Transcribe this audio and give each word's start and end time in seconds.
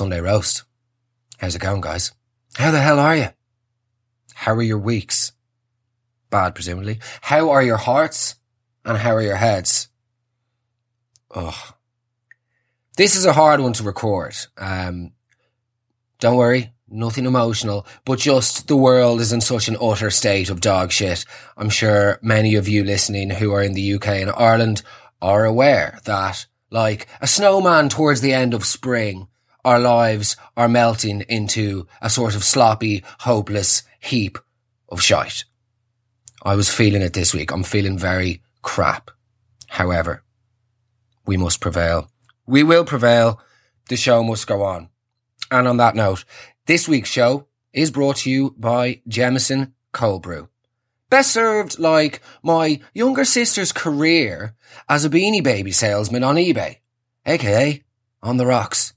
Sunday 0.00 0.22
Roast. 0.22 0.64
How's 1.36 1.54
it 1.54 1.60
going, 1.60 1.82
guys? 1.82 2.12
How 2.54 2.70
the 2.70 2.80
hell 2.80 2.98
are 2.98 3.16
you? 3.18 3.28
How 4.32 4.54
are 4.54 4.62
your 4.62 4.78
weeks? 4.78 5.32
Bad, 6.30 6.54
presumably. 6.54 7.00
How 7.20 7.50
are 7.50 7.62
your 7.62 7.76
hearts? 7.76 8.36
And 8.82 8.96
how 8.96 9.14
are 9.14 9.20
your 9.20 9.36
heads? 9.36 9.88
Oh. 11.34 11.74
This 12.96 13.14
is 13.14 13.26
a 13.26 13.34
hard 13.34 13.60
one 13.60 13.74
to 13.74 13.82
record. 13.82 14.34
Um, 14.56 15.12
don't 16.18 16.38
worry, 16.38 16.72
nothing 16.88 17.26
emotional, 17.26 17.86
but 18.06 18.20
just 18.20 18.68
the 18.68 18.76
world 18.76 19.20
is 19.20 19.34
in 19.34 19.42
such 19.42 19.68
an 19.68 19.76
utter 19.78 20.10
state 20.10 20.48
of 20.48 20.62
dog 20.62 20.92
shit. 20.92 21.26
I'm 21.58 21.68
sure 21.68 22.18
many 22.22 22.54
of 22.54 22.68
you 22.68 22.84
listening 22.84 23.28
who 23.28 23.52
are 23.52 23.62
in 23.62 23.74
the 23.74 23.92
UK 23.96 24.06
and 24.06 24.30
Ireland 24.30 24.80
are 25.20 25.44
aware 25.44 25.98
that, 26.06 26.46
like 26.70 27.06
a 27.20 27.26
snowman 27.26 27.90
towards 27.90 28.22
the 28.22 28.32
end 28.32 28.54
of 28.54 28.64
spring, 28.64 29.26
our 29.64 29.78
lives 29.78 30.36
are 30.56 30.68
melting 30.68 31.22
into 31.22 31.86
a 32.00 32.10
sort 32.10 32.34
of 32.34 32.44
sloppy, 32.44 33.04
hopeless 33.20 33.82
heap 34.00 34.38
of 34.88 35.02
shite. 35.02 35.44
I 36.42 36.54
was 36.54 36.72
feeling 36.72 37.02
it 37.02 37.12
this 37.12 37.34
week. 37.34 37.52
I'm 37.52 37.62
feeling 37.62 37.98
very 37.98 38.42
crap. 38.62 39.10
However, 39.68 40.22
we 41.26 41.36
must 41.36 41.60
prevail. 41.60 42.10
We 42.46 42.62
will 42.62 42.84
prevail. 42.84 43.40
The 43.88 43.96
show 43.96 44.22
must 44.24 44.46
go 44.46 44.62
on. 44.62 44.88
And 45.50 45.68
on 45.68 45.76
that 45.78 45.94
note, 45.94 46.24
this 46.66 46.88
week's 46.88 47.10
show 47.10 47.46
is 47.72 47.90
brought 47.90 48.16
to 48.18 48.30
you 48.30 48.54
by 48.58 49.02
Jameson 49.06 49.74
Cold 49.92 50.22
Brew. 50.22 50.48
Best 51.10 51.32
served 51.32 51.78
like 51.78 52.20
my 52.42 52.80
younger 52.94 53.24
sister's 53.24 53.72
career 53.72 54.54
as 54.88 55.04
a 55.04 55.10
beanie 55.10 55.42
baby 55.42 55.72
salesman 55.72 56.22
on 56.22 56.36
eBay, 56.36 56.78
aka 57.26 57.82
on 58.22 58.36
the 58.36 58.46
rocks. 58.46 58.92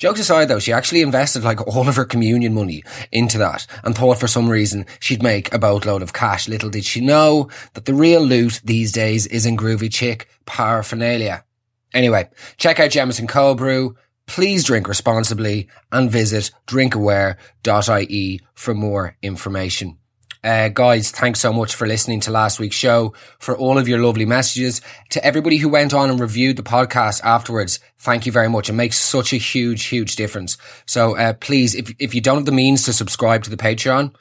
Jokes 0.00 0.20
aside 0.20 0.46
though, 0.46 0.58
she 0.58 0.72
actually 0.72 1.02
invested 1.02 1.44
like 1.44 1.60
all 1.66 1.86
of 1.86 1.96
her 1.96 2.06
communion 2.06 2.54
money 2.54 2.82
into 3.12 3.36
that 3.36 3.66
and 3.84 3.94
thought 3.94 4.18
for 4.18 4.26
some 4.26 4.48
reason 4.48 4.86
she'd 4.98 5.22
make 5.22 5.52
a 5.52 5.58
boatload 5.58 6.00
of 6.00 6.14
cash. 6.14 6.48
Little 6.48 6.70
did 6.70 6.86
she 6.86 7.02
know 7.02 7.50
that 7.74 7.84
the 7.84 7.92
real 7.92 8.22
loot 8.22 8.62
these 8.64 8.92
days 8.92 9.26
is 9.26 9.44
in 9.44 9.58
groovy 9.58 9.92
chick 9.92 10.26
paraphernalia. 10.46 11.44
Anyway, 11.92 12.30
check 12.56 12.80
out 12.80 12.92
Jameson 12.92 13.26
Cold 13.26 13.58
Brew. 13.58 13.94
Please 14.26 14.64
drink 14.64 14.88
responsibly 14.88 15.68
and 15.92 16.10
visit 16.10 16.50
drinkaware.ie 16.66 18.40
for 18.54 18.72
more 18.72 19.16
information. 19.20 19.99
Uh, 20.42 20.68
guys, 20.68 21.10
thanks 21.10 21.40
so 21.40 21.52
much 21.52 21.74
for 21.74 21.86
listening 21.86 22.20
to 22.20 22.30
last 22.30 22.58
week's 22.58 22.76
show, 22.76 23.12
for 23.38 23.56
all 23.56 23.76
of 23.76 23.88
your 23.88 23.98
lovely 23.98 24.24
messages. 24.24 24.80
To 25.10 25.24
everybody 25.24 25.58
who 25.58 25.68
went 25.68 25.92
on 25.92 26.08
and 26.08 26.18
reviewed 26.18 26.56
the 26.56 26.62
podcast 26.62 27.22
afterwards, 27.22 27.78
thank 27.98 28.24
you 28.24 28.32
very 28.32 28.48
much. 28.48 28.70
It 28.70 28.74
makes 28.74 28.98
such 28.98 29.32
a 29.32 29.36
huge, 29.36 29.84
huge 29.84 30.16
difference. 30.16 30.56
So, 30.86 31.16
uh, 31.16 31.34
please, 31.34 31.74
if, 31.74 31.94
if 31.98 32.14
you 32.14 32.20
don't 32.20 32.38
have 32.38 32.46
the 32.46 32.52
means 32.52 32.84
to 32.84 32.92
subscribe 32.92 33.42
to 33.44 33.50
the 33.50 33.56
Patreon, 33.58 34.14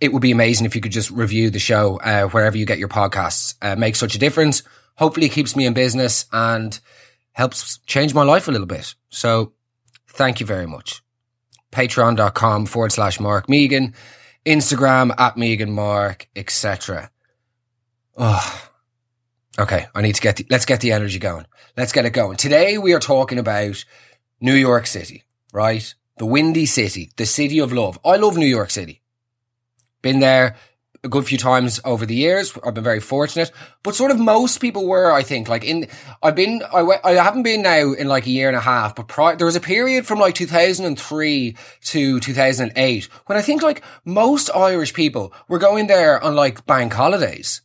it 0.00 0.12
would 0.12 0.22
be 0.22 0.30
amazing 0.30 0.64
if 0.64 0.74
you 0.74 0.80
could 0.80 0.92
just 0.92 1.10
review 1.10 1.50
the 1.50 1.58
show, 1.58 1.98
uh, 1.98 2.28
wherever 2.28 2.56
you 2.56 2.64
get 2.64 2.78
your 2.78 2.88
podcasts. 2.88 3.54
Uh, 3.60 3.76
makes 3.76 3.98
such 3.98 4.14
a 4.14 4.18
difference. 4.18 4.62
Hopefully 4.96 5.26
it 5.26 5.32
keeps 5.32 5.54
me 5.54 5.66
in 5.66 5.74
business 5.74 6.26
and 6.32 6.78
helps 7.32 7.78
change 7.86 8.14
my 8.14 8.22
life 8.22 8.48
a 8.48 8.52
little 8.52 8.66
bit. 8.66 8.94
So 9.10 9.52
thank 10.08 10.40
you 10.40 10.46
very 10.46 10.66
much. 10.66 11.02
Patreon.com 11.72 12.66
forward 12.66 12.92
slash 12.92 13.20
Mark 13.20 13.48
Megan. 13.48 13.94
Instagram 14.44 15.14
at 15.18 15.36
Megan 15.36 15.72
Mark, 15.72 16.28
etc. 16.34 17.10
Oh, 18.16 18.70
okay. 19.58 19.86
I 19.94 20.02
need 20.02 20.14
to 20.14 20.20
get 20.20 20.36
the, 20.36 20.46
let's 20.50 20.66
get 20.66 20.80
the 20.80 20.92
energy 20.92 21.18
going. 21.18 21.46
Let's 21.76 21.92
get 21.92 22.06
it 22.06 22.10
going. 22.10 22.36
Today 22.36 22.78
we 22.78 22.92
are 22.94 23.00
talking 23.00 23.38
about 23.38 23.84
New 24.40 24.54
York 24.54 24.86
City, 24.86 25.24
right? 25.52 25.94
The 26.16 26.26
windy 26.26 26.66
city, 26.66 27.12
the 27.16 27.26
city 27.26 27.60
of 27.60 27.72
love. 27.72 27.98
I 28.04 28.16
love 28.16 28.36
New 28.36 28.46
York 28.46 28.70
City. 28.70 29.02
Been 30.02 30.20
there 30.20 30.56
a 31.08 31.10
good 31.10 31.26
few 31.26 31.38
times 31.38 31.80
over 31.84 32.04
the 32.04 32.14
years. 32.14 32.56
I've 32.64 32.74
been 32.74 32.84
very 32.84 33.00
fortunate, 33.00 33.50
but 33.82 33.94
sort 33.94 34.10
of 34.10 34.20
most 34.20 34.60
people 34.60 34.86
were, 34.86 35.10
I 35.10 35.22
think, 35.22 35.48
like 35.48 35.64
in, 35.64 35.88
I've 36.22 36.36
been, 36.36 36.62
I, 36.72 36.82
went, 36.82 37.00
I 37.02 37.12
haven't 37.12 37.44
been 37.44 37.62
now 37.62 37.92
in 37.94 38.08
like 38.08 38.26
a 38.26 38.30
year 38.30 38.48
and 38.48 38.56
a 38.56 38.60
half, 38.60 38.94
but 38.94 39.38
there 39.38 39.46
was 39.46 39.56
a 39.56 39.60
period 39.60 40.06
from 40.06 40.18
like 40.18 40.34
2003 40.34 41.56
to 41.84 42.20
2008 42.20 43.04
when 43.26 43.38
I 43.38 43.42
think 43.42 43.62
like 43.62 43.82
most 44.04 44.50
Irish 44.54 44.92
people 44.92 45.32
were 45.48 45.58
going 45.58 45.86
there 45.86 46.22
on 46.22 46.36
like 46.36 46.66
bank 46.66 46.92
holidays, 46.92 47.62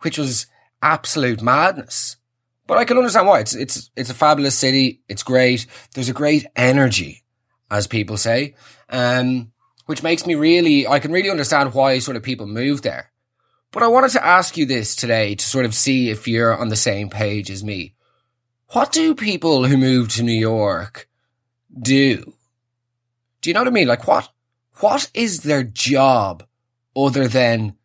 which 0.00 0.18
was 0.18 0.46
absolute 0.82 1.40
madness. 1.40 2.18
But 2.66 2.76
I 2.76 2.84
can 2.84 2.98
understand 2.98 3.26
why. 3.26 3.40
It's, 3.40 3.54
it's, 3.54 3.90
it's 3.96 4.10
a 4.10 4.14
fabulous 4.14 4.58
city. 4.58 5.00
It's 5.08 5.22
great. 5.22 5.66
There's 5.94 6.10
a 6.10 6.14
great 6.14 6.46
energy, 6.54 7.24
as 7.70 7.86
people 7.86 8.18
say. 8.18 8.54
Um, 8.90 9.52
which 9.86 10.02
makes 10.02 10.26
me 10.26 10.34
really, 10.34 10.86
I 10.86 10.98
can 10.98 11.12
really 11.12 11.30
understand 11.30 11.74
why 11.74 11.98
sort 11.98 12.16
of 12.16 12.22
people 12.22 12.46
move 12.46 12.82
there. 12.82 13.10
But 13.70 13.82
I 13.82 13.88
wanted 13.88 14.12
to 14.12 14.24
ask 14.24 14.56
you 14.56 14.66
this 14.66 14.94
today 14.94 15.34
to 15.34 15.44
sort 15.44 15.66
of 15.66 15.74
see 15.74 16.10
if 16.10 16.28
you're 16.28 16.56
on 16.56 16.68
the 16.68 16.76
same 16.76 17.10
page 17.10 17.50
as 17.50 17.64
me. 17.64 17.94
What 18.68 18.92
do 18.92 19.14
people 19.14 19.66
who 19.66 19.76
move 19.76 20.08
to 20.10 20.22
New 20.22 20.32
York 20.32 21.08
do? 21.76 22.34
Do 23.40 23.50
you 23.50 23.54
know 23.54 23.60
what 23.60 23.68
I 23.68 23.72
mean? 23.72 23.88
Like 23.88 24.06
what, 24.06 24.30
what 24.80 25.10
is 25.12 25.40
their 25.40 25.64
job 25.64 26.46
other 26.96 27.28
than 27.28 27.76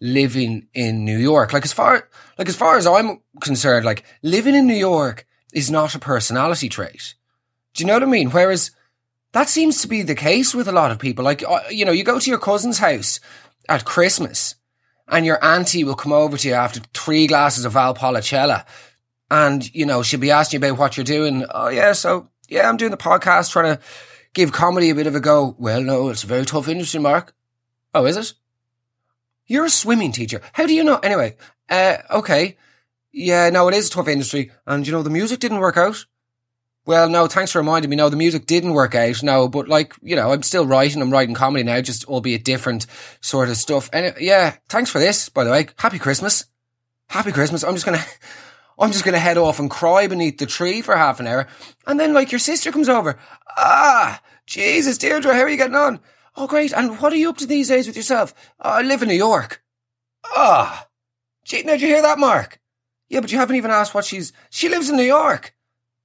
living 0.00 0.68
in 0.74 1.04
New 1.04 1.18
York? 1.18 1.52
Like 1.52 1.64
as 1.64 1.72
far, 1.72 2.08
like 2.36 2.48
as 2.48 2.56
far 2.56 2.76
as 2.76 2.86
I'm 2.86 3.20
concerned, 3.40 3.84
like 3.84 4.04
living 4.22 4.54
in 4.54 4.66
New 4.66 4.74
York 4.74 5.26
is 5.52 5.70
not 5.70 5.94
a 5.94 5.98
personality 5.98 6.68
trait. 6.68 7.14
Do 7.74 7.82
you 7.82 7.86
know 7.86 7.94
what 7.94 8.02
I 8.02 8.06
mean? 8.06 8.30
Whereas 8.30 8.70
that 9.32 9.48
seems 9.48 9.82
to 9.82 9.88
be 9.88 10.02
the 10.02 10.14
case 10.14 10.54
with 10.54 10.68
a 10.68 10.72
lot 10.72 10.90
of 10.90 10.98
people. 10.98 11.24
Like, 11.24 11.42
uh, 11.42 11.60
you 11.70 11.84
know, 11.84 11.92
you 11.92 12.04
go 12.04 12.18
to 12.18 12.30
your 12.30 12.38
cousin's 12.38 12.78
house 12.78 13.20
at 13.68 13.84
Christmas 13.84 14.54
and 15.06 15.26
your 15.26 15.42
auntie 15.44 15.84
will 15.84 15.94
come 15.94 16.12
over 16.12 16.36
to 16.36 16.48
you 16.48 16.54
after 16.54 16.80
three 16.94 17.26
glasses 17.26 17.64
of 17.64 17.74
Valpolicella 17.74 18.64
and, 19.30 19.74
you 19.74 19.86
know, 19.86 20.02
she'll 20.02 20.20
be 20.20 20.30
asking 20.30 20.60
you 20.62 20.66
about 20.66 20.78
what 20.78 20.96
you're 20.96 21.04
doing. 21.04 21.44
Oh, 21.50 21.68
yeah, 21.68 21.92
so, 21.92 22.30
yeah, 22.48 22.68
I'm 22.68 22.76
doing 22.76 22.90
the 22.90 22.96
podcast, 22.96 23.50
trying 23.50 23.76
to 23.76 23.82
give 24.32 24.52
comedy 24.52 24.90
a 24.90 24.94
bit 24.94 25.06
of 25.06 25.14
a 25.14 25.20
go. 25.20 25.54
Well, 25.58 25.82
no, 25.82 26.08
it's 26.08 26.24
a 26.24 26.28
very 26.28 26.46
tough 26.46 26.68
industry, 26.68 27.00
Mark. 27.00 27.34
Oh, 27.94 28.06
is 28.06 28.16
it? 28.16 28.32
You're 29.46 29.66
a 29.66 29.70
swimming 29.70 30.12
teacher. 30.12 30.40
How 30.52 30.66
do 30.66 30.74
you 30.74 30.84
know? 30.84 30.98
Anyway, 30.98 31.36
uh, 31.68 31.98
okay. 32.10 32.56
Yeah, 33.12 33.50
no, 33.50 33.68
it 33.68 33.74
is 33.74 33.88
a 33.88 33.90
tough 33.90 34.08
industry. 34.08 34.50
And, 34.66 34.86
you 34.86 34.92
know, 34.92 35.02
the 35.02 35.10
music 35.10 35.40
didn't 35.40 35.58
work 35.58 35.76
out. 35.76 36.06
Well, 36.88 37.10
no, 37.10 37.26
thanks 37.26 37.52
for 37.52 37.58
reminding 37.58 37.90
me. 37.90 37.96
No, 37.96 38.08
the 38.08 38.16
music 38.16 38.46
didn't 38.46 38.72
work 38.72 38.94
out. 38.94 39.22
No, 39.22 39.46
but 39.46 39.68
like, 39.68 39.94
you 40.00 40.16
know, 40.16 40.32
I'm 40.32 40.42
still 40.42 40.64
writing. 40.64 41.02
I'm 41.02 41.10
writing 41.10 41.34
comedy 41.34 41.62
now, 41.62 41.82
just 41.82 42.06
albeit 42.06 42.46
different 42.46 42.86
sort 43.20 43.50
of 43.50 43.58
stuff. 43.58 43.90
And 43.92 44.06
it, 44.06 44.22
yeah, 44.22 44.56
thanks 44.70 44.88
for 44.88 44.98
this, 44.98 45.28
by 45.28 45.44
the 45.44 45.50
way. 45.50 45.66
Happy 45.76 45.98
Christmas. 45.98 46.46
Happy 47.10 47.30
Christmas. 47.30 47.62
I'm 47.62 47.74
just 47.74 47.84
going 47.84 47.98
to, 47.98 48.06
I'm 48.78 48.90
just 48.90 49.04
going 49.04 49.12
to 49.12 49.18
head 49.18 49.36
off 49.36 49.58
and 49.58 49.70
cry 49.70 50.06
beneath 50.06 50.38
the 50.38 50.46
tree 50.46 50.80
for 50.80 50.96
half 50.96 51.20
an 51.20 51.26
hour. 51.26 51.46
And 51.86 52.00
then 52.00 52.14
like 52.14 52.32
your 52.32 52.38
sister 52.38 52.72
comes 52.72 52.88
over. 52.88 53.18
Ah, 53.58 54.22
Jesus, 54.46 54.96
Deirdre, 54.96 55.34
how 55.34 55.42
are 55.42 55.48
you 55.50 55.58
getting 55.58 55.76
on? 55.76 56.00
Oh, 56.36 56.46
great. 56.46 56.72
And 56.72 56.98
what 57.00 57.12
are 57.12 57.16
you 57.16 57.28
up 57.28 57.36
to 57.36 57.46
these 57.46 57.68
days 57.68 57.86
with 57.86 57.98
yourself? 57.98 58.32
Oh, 58.60 58.70
I 58.70 58.80
live 58.80 59.02
in 59.02 59.08
New 59.08 59.14
York. 59.14 59.62
Ah, 60.24 60.88
gee, 61.44 61.64
now 61.64 61.72
did 61.72 61.82
you 61.82 61.88
hear 61.88 62.00
that, 62.00 62.18
Mark? 62.18 62.60
Yeah, 63.10 63.20
but 63.20 63.30
you 63.30 63.36
haven't 63.36 63.56
even 63.56 63.70
asked 63.70 63.92
what 63.92 64.06
she's, 64.06 64.32
she 64.48 64.70
lives 64.70 64.88
in 64.88 64.96
New 64.96 65.02
York. 65.02 65.54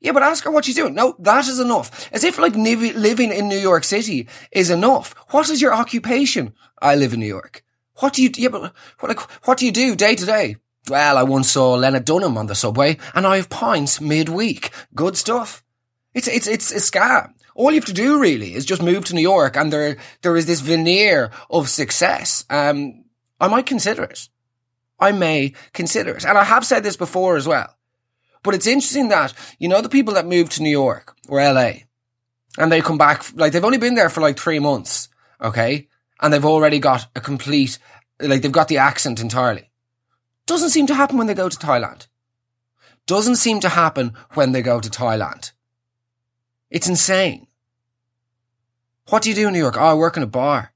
Yeah, 0.03 0.11
but 0.11 0.21
ask 0.21 0.44
her 0.44 0.51
what 0.51 0.65
she's 0.65 0.75
doing. 0.75 0.94
No, 0.94 1.15
that 1.19 1.47
is 1.47 1.61
enough. 1.61 2.09
As 2.11 2.25
if 2.25 2.38
like 2.38 2.55
living 2.55 3.31
in 3.31 3.47
New 3.47 3.57
York 3.57 3.85
City 3.85 4.27
is 4.51 4.69
enough. 4.69 5.15
What 5.29 5.50
is 5.50 5.61
your 5.61 5.73
occupation? 5.73 6.53
I 6.81 6.95
live 6.95 7.13
in 7.13 7.21
New 7.21 7.25
York. 7.25 7.63
What 8.00 8.11
do 8.11 8.21
you, 8.21 8.29
yeah, 8.35 8.50
but 8.50 8.73
what, 9.00 9.07
like, 9.07 9.21
what 9.47 9.57
do 9.57 9.65
you 9.65 9.71
do 9.71 9.95
day 9.95 10.15
to 10.15 10.25
day? 10.25 10.57
Well, 10.89 11.17
I 11.17 11.23
once 11.23 11.51
saw 11.51 11.75
Lena 11.75 12.01
Dunham 12.01 12.38
on 12.38 12.47
the 12.47 12.55
subway 12.55 12.97
and 13.15 13.25
I 13.25 13.38
have 13.38 13.50
pints 13.50 14.01
midweek. 14.01 14.71
Good 14.94 15.15
stuff. 15.15 15.63
It's, 16.13 16.27
it's, 16.27 16.47
it's 16.47 16.71
a 16.73 16.75
scam. 16.75 17.33
All 17.55 17.71
you 17.71 17.75
have 17.75 17.85
to 17.85 17.94
do 17.94 18.19
really 18.19 18.55
is 18.55 18.65
just 18.65 18.83
move 18.83 19.05
to 19.05 19.15
New 19.15 19.21
York 19.21 19.55
and 19.55 19.71
there, 19.71 19.95
there 20.21 20.35
is 20.35 20.47
this 20.47 20.59
veneer 20.59 21.31
of 21.50 21.69
success. 21.69 22.44
Um, 22.50 23.05
I 23.39 23.47
might 23.47 23.67
consider 23.67 24.03
it. 24.03 24.27
I 25.00 25.13
may 25.13 25.53
consider 25.71 26.13
it. 26.15 26.25
And 26.25 26.38
I 26.38 26.44
have 26.44 26.65
said 26.65 26.83
this 26.83 26.97
before 26.97 27.38
as 27.38 27.47
well. 27.47 27.73
But 28.44 28.54
it's 28.54 28.68
interesting 28.68 29.10
that, 29.10 29.34
you 29.57 29.68
know, 29.68 29.81
the 29.81 29.90
people 29.90 30.13
that 30.13 30.28
move 30.28 30.50
to 30.50 30.62
New 30.62 30.69
York 30.69 31.16
or 31.28 31.42
LA 31.42 31.72
and 32.57 32.72
they 32.72 32.81
come 32.81 32.98
back, 32.98 33.25
like 33.36 33.54
they've 33.54 33.63
only 33.63 33.78
been 33.78 33.95
there 33.95 34.10
for 34.10 34.22
like 34.22 34.38
three 34.38 34.60
months. 34.60 35.10
Okay. 35.42 35.88
And 36.22 36.31
they've 36.31 36.45
already 36.45 36.80
got 36.80 37.07
a 37.16 37.22
complete, 37.22 37.80
like 38.19 38.42
they've 38.42 38.51
got 38.51 38.68
the 38.68 38.78
accent 38.78 39.19
entirely. 39.19 39.72
Doesn't 40.45 40.69
seem 40.69 40.88
to 40.88 40.94
happen 40.94 41.18
when 41.18 41.28
they 41.28 41.34
go 41.34 41.50
to 41.50 41.57
Thailand. 41.57 42.07
Doesn't 43.06 43.38
seem 43.38 43.60
to 43.62 43.69
happen 43.69 44.13
when 44.34 44.51
they 44.51 44.62
go 44.62 44.80
to 44.80 44.89
Thailand. 44.89 45.51
It's 46.69 46.88
insane. 46.88 47.48
What 49.10 49.24
do 49.24 49.30
you 49.30 49.36
do 49.36 49.48
in 49.48 49.54
New 49.54 49.60
York? 49.60 49.78
Oh, 49.78 49.84
I 49.84 49.94
work 49.94 50.18
in 50.18 50.24
a 50.24 50.28
bar. 50.28 50.73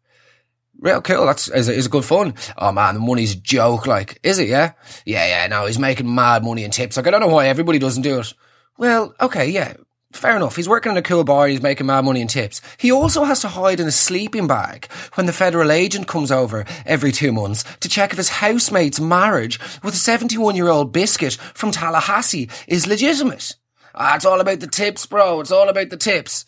Real 0.79 1.01
cool. 1.01 1.25
That's 1.25 1.47
is, 1.49 1.69
is 1.69 1.87
good 1.87 2.05
fun. 2.05 2.35
Oh 2.57 2.71
man, 2.71 2.95
the 2.95 2.99
money's 2.99 3.33
a 3.33 3.39
joke. 3.39 3.87
Like, 3.87 4.19
is 4.23 4.39
it? 4.39 4.47
Yeah, 4.47 4.73
yeah, 5.05 5.27
yeah. 5.27 5.47
No, 5.47 5.65
he's 5.65 5.79
making 5.79 6.13
mad 6.13 6.43
money 6.43 6.63
in 6.63 6.71
tips. 6.71 6.97
Like, 6.97 7.07
I 7.07 7.11
don't 7.11 7.21
know 7.21 7.27
why 7.27 7.47
everybody 7.47 7.79
doesn't 7.79 8.03
do 8.03 8.19
it. 8.19 8.33
Well, 8.77 9.15
okay, 9.19 9.49
yeah, 9.49 9.73
Fair 10.13 10.37
enough. 10.37 10.55
He's 10.55 10.69
working 10.69 10.93
in 10.93 10.97
a 10.97 11.01
cool 11.01 11.23
bar. 11.23 11.45
And 11.45 11.51
he's 11.51 11.61
making 11.61 11.85
mad 11.85 12.05
money 12.05 12.21
in 12.21 12.27
tips. 12.27 12.61
He 12.77 12.91
also 12.91 13.23
has 13.25 13.41
to 13.41 13.49
hide 13.49 13.79
in 13.79 13.87
a 13.87 13.91
sleeping 13.91 14.47
bag 14.47 14.91
when 15.15 15.25
the 15.25 15.33
federal 15.33 15.71
agent 15.71 16.07
comes 16.07 16.31
over 16.31 16.65
every 16.85 17.11
two 17.11 17.31
months 17.31 17.63
to 17.81 17.89
check 17.89 18.11
if 18.11 18.17
his 18.17 18.29
housemate's 18.29 18.99
marriage 18.99 19.59
with 19.83 19.93
a 19.93 19.97
71 19.97 20.55
year 20.55 20.69
old 20.69 20.93
biscuit 20.93 21.33
from 21.53 21.71
Tallahassee 21.71 22.49
is 22.67 22.87
legitimate. 22.87 23.55
Ah, 23.93 24.15
it's 24.15 24.25
all 24.25 24.39
about 24.39 24.59
the 24.59 24.67
tips, 24.67 25.05
bro. 25.05 25.39
It's 25.39 25.51
all 25.51 25.69
about 25.69 25.89
the 25.89 25.97
tips. 25.97 26.45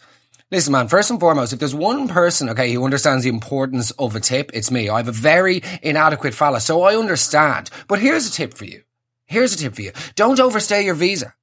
Listen, 0.51 0.72
man, 0.72 0.88
first 0.88 1.12
and 1.12 1.19
foremost, 1.19 1.54
if 1.54 1.60
there's 1.60 1.75
one 1.75 2.07
person, 2.07 2.50
okay, 2.50 2.74
who 2.74 2.84
understands 2.84 3.24
the 3.24 3.30
importance 3.30 3.92
of 3.92 4.16
a 4.16 4.19
tip, 4.19 4.50
it's 4.51 4.72
me. 4.72 4.90
I 4.90 4.98
have 4.98 5.07
a 5.07 5.12
very 5.12 5.62
inadequate 5.84 6.34
fella, 6.34 6.60
so 6.60 6.81
I 6.81 6.96
understand. 6.96 7.69
But 7.88 8.00
here's 8.00 8.28
a 8.28 8.31
tip 8.31 8.56
for 8.56 8.66
you. 8.66 8.81
Here's 9.28 9.54
a 9.54 9.57
tip 9.57 9.75
for 9.75 9.84
you. 9.84 9.92
Don't 10.16 10.40
overstay 10.40 10.84
your 10.84 10.96
visa. 10.96 11.36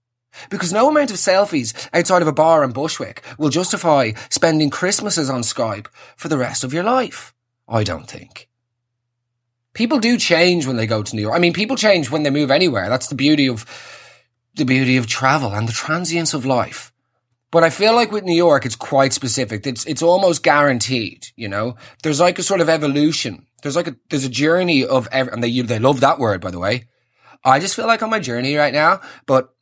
Because 0.50 0.72
no 0.72 0.88
amount 0.88 1.12
of 1.12 1.18
selfies 1.18 1.88
outside 1.92 2.20
of 2.20 2.28
a 2.28 2.32
bar 2.32 2.64
in 2.64 2.72
Bushwick 2.72 3.22
will 3.38 3.48
justify 3.48 4.10
spending 4.28 4.70
Christmases 4.70 5.30
on 5.30 5.42
Skype 5.42 5.86
for 6.16 6.26
the 6.26 6.36
rest 6.36 6.64
of 6.64 6.74
your 6.74 6.82
life. 6.82 7.32
I 7.68 7.84
don't 7.84 8.10
think. 8.10 8.48
People 9.72 10.00
do 10.00 10.18
change 10.18 10.66
when 10.66 10.76
they 10.76 10.86
go 10.86 11.04
to 11.04 11.14
New 11.14 11.22
York. 11.22 11.36
I 11.36 11.38
mean, 11.38 11.52
people 11.52 11.76
change 11.76 12.10
when 12.10 12.24
they 12.24 12.30
move 12.30 12.50
anywhere. 12.50 12.88
That's 12.88 13.06
the 13.06 13.14
beauty 13.14 13.48
of, 13.48 13.64
the 14.56 14.64
beauty 14.64 14.96
of 14.96 15.06
travel 15.06 15.54
and 15.54 15.68
the 15.68 15.72
transience 15.72 16.34
of 16.34 16.44
life. 16.44 16.92
But 17.56 17.64
I 17.64 17.70
feel 17.70 17.94
like 17.94 18.12
with 18.12 18.24
New 18.24 18.34
York, 18.34 18.66
it's 18.66 18.76
quite 18.76 19.14
specific. 19.14 19.66
It's, 19.66 19.86
it's 19.86 20.02
almost 20.02 20.42
guaranteed, 20.42 21.28
you 21.36 21.48
know? 21.48 21.76
There's 22.02 22.20
like 22.20 22.38
a 22.38 22.42
sort 22.42 22.60
of 22.60 22.68
evolution. 22.68 23.46
There's 23.62 23.76
like 23.76 23.86
a, 23.86 23.96
there's 24.10 24.26
a 24.26 24.28
journey 24.28 24.84
of, 24.84 25.08
ev- 25.10 25.28
and 25.28 25.42
they, 25.42 25.62
they 25.62 25.78
love 25.78 26.00
that 26.00 26.18
word, 26.18 26.42
by 26.42 26.50
the 26.50 26.58
way. 26.58 26.84
I 27.42 27.58
just 27.58 27.74
feel 27.74 27.86
like 27.86 28.02
on 28.02 28.10
my 28.10 28.18
journey 28.18 28.56
right 28.56 28.74
now, 28.74 29.00
but 29.24 29.54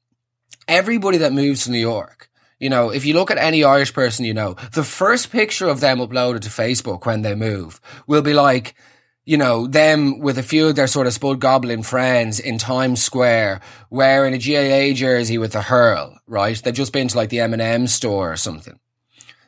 everybody 0.67 1.19
that 1.19 1.33
moves 1.33 1.67
to 1.67 1.71
New 1.71 1.79
York, 1.79 2.31
you 2.59 2.69
know, 2.69 2.91
if 2.91 3.07
you 3.07 3.15
look 3.15 3.31
at 3.31 3.39
any 3.39 3.63
Irish 3.63 3.95
person 3.95 4.25
you 4.25 4.35
know, 4.35 4.57
the 4.73 4.83
first 4.83 5.31
picture 5.31 5.69
of 5.69 5.79
them 5.79 5.99
uploaded 5.99 6.41
to 6.41 6.49
Facebook 6.49 7.07
when 7.07 7.23
they 7.23 7.37
move 7.37 7.81
will 8.09 8.23
be 8.23 8.35
like, 8.35 8.75
you 9.25 9.37
know, 9.37 9.67
them 9.67 10.19
with 10.19 10.39
a 10.39 10.43
few 10.43 10.69
of 10.69 10.77
their 10.77 10.87
sort 10.87 11.07
of 11.07 11.15
Spud 11.15 11.41
Goblin 11.41 11.83
friends 11.83 12.39
in 12.39 12.59
Times 12.59 13.03
Square 13.03 13.61
wearing 13.91 14.35
a 14.35 14.39
GAA 14.39 14.95
jersey 14.95 15.39
with 15.39 15.55
a 15.55 15.63
hurl, 15.63 16.19
right? 16.27 16.61
They've 16.63 16.75
just 16.75 16.93
been 16.93 17.09
to 17.09 17.17
like 17.17 17.31
the 17.31 17.41
M&M 17.41 17.87
store 17.87 18.33
or 18.33 18.37
something. 18.37 18.79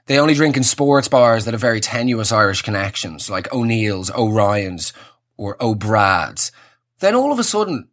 They 0.06 0.18
only 0.18 0.34
drink 0.34 0.56
in 0.56 0.62
sports 0.62 1.08
bars 1.08 1.44
that 1.44 1.54
have 1.54 1.60
very 1.60 1.80
tenuous 1.80 2.32
Irish 2.32 2.62
connections, 2.62 3.28
like 3.28 3.52
O'Neill's, 3.52 4.10
O'Ryan's, 4.12 4.92
or 5.36 5.56
O'Brad's. 5.60 6.52
Then 7.00 7.14
all 7.14 7.32
of 7.32 7.38
a 7.38 7.44
sudden, 7.44 7.88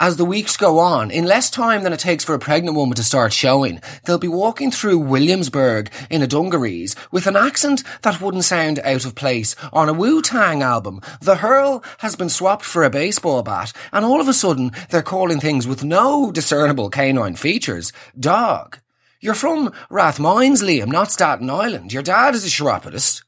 as 0.00 0.16
the 0.16 0.24
weeks 0.24 0.56
go 0.56 0.78
on, 0.78 1.10
in 1.10 1.24
less 1.24 1.50
time 1.50 1.82
than 1.82 1.92
it 1.92 2.00
takes 2.00 2.24
for 2.24 2.34
a 2.34 2.38
pregnant 2.38 2.76
woman 2.76 2.94
to 2.96 3.02
start 3.02 3.32
showing, 3.32 3.80
they'll 4.04 4.18
be 4.18 4.28
walking 4.28 4.70
through 4.70 4.98
Williamsburg 4.98 5.90
in 6.08 6.22
a 6.22 6.26
dungarees 6.26 6.94
with 7.10 7.26
an 7.26 7.36
accent 7.36 7.82
that 8.02 8.20
wouldn't 8.20 8.44
sound 8.44 8.78
out 8.80 9.04
of 9.04 9.14
place 9.14 9.56
on 9.72 9.88
a 9.88 9.92
Wu-Tang 9.92 10.62
album. 10.62 11.00
The 11.20 11.36
hurl 11.36 11.82
has 11.98 12.16
been 12.16 12.28
swapped 12.28 12.64
for 12.64 12.84
a 12.84 12.90
baseball 12.90 13.42
bat, 13.42 13.72
and 13.92 14.04
all 14.04 14.20
of 14.20 14.28
a 14.28 14.32
sudden 14.32 14.72
they're 14.90 15.02
calling 15.02 15.40
things 15.40 15.66
with 15.66 15.82
no 15.82 16.30
discernible 16.30 16.90
canine 16.90 17.36
features 17.36 17.92
dog. 18.18 18.78
You're 19.20 19.34
from 19.34 19.72
Rathmines, 19.90 20.62
Liam, 20.62 20.92
not 20.92 21.10
Staten 21.10 21.50
Island. 21.50 21.92
Your 21.92 22.04
dad 22.04 22.36
is 22.36 22.46
a 22.46 22.50
chiropodist. 22.50 23.24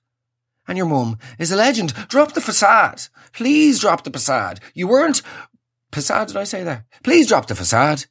And 0.69 0.79
your 0.79 0.87
mum 0.87 1.19
is 1.37 1.51
a 1.51 1.57
legend. 1.57 1.95
Drop 2.09 2.33
the 2.33 2.41
facade. 2.41 3.03
Please 3.33 3.81
drop 3.81 4.05
the 4.05 4.11
facade. 4.13 4.61
You 4.73 4.87
weren't 4.87 5.21
Facade, 5.93 6.29
did 6.29 6.37
I 6.37 6.45
say 6.45 6.63
that? 6.65 6.85
Please 7.03 7.27
drop 7.27 7.47
the 7.47 7.55
facade. 7.55 8.05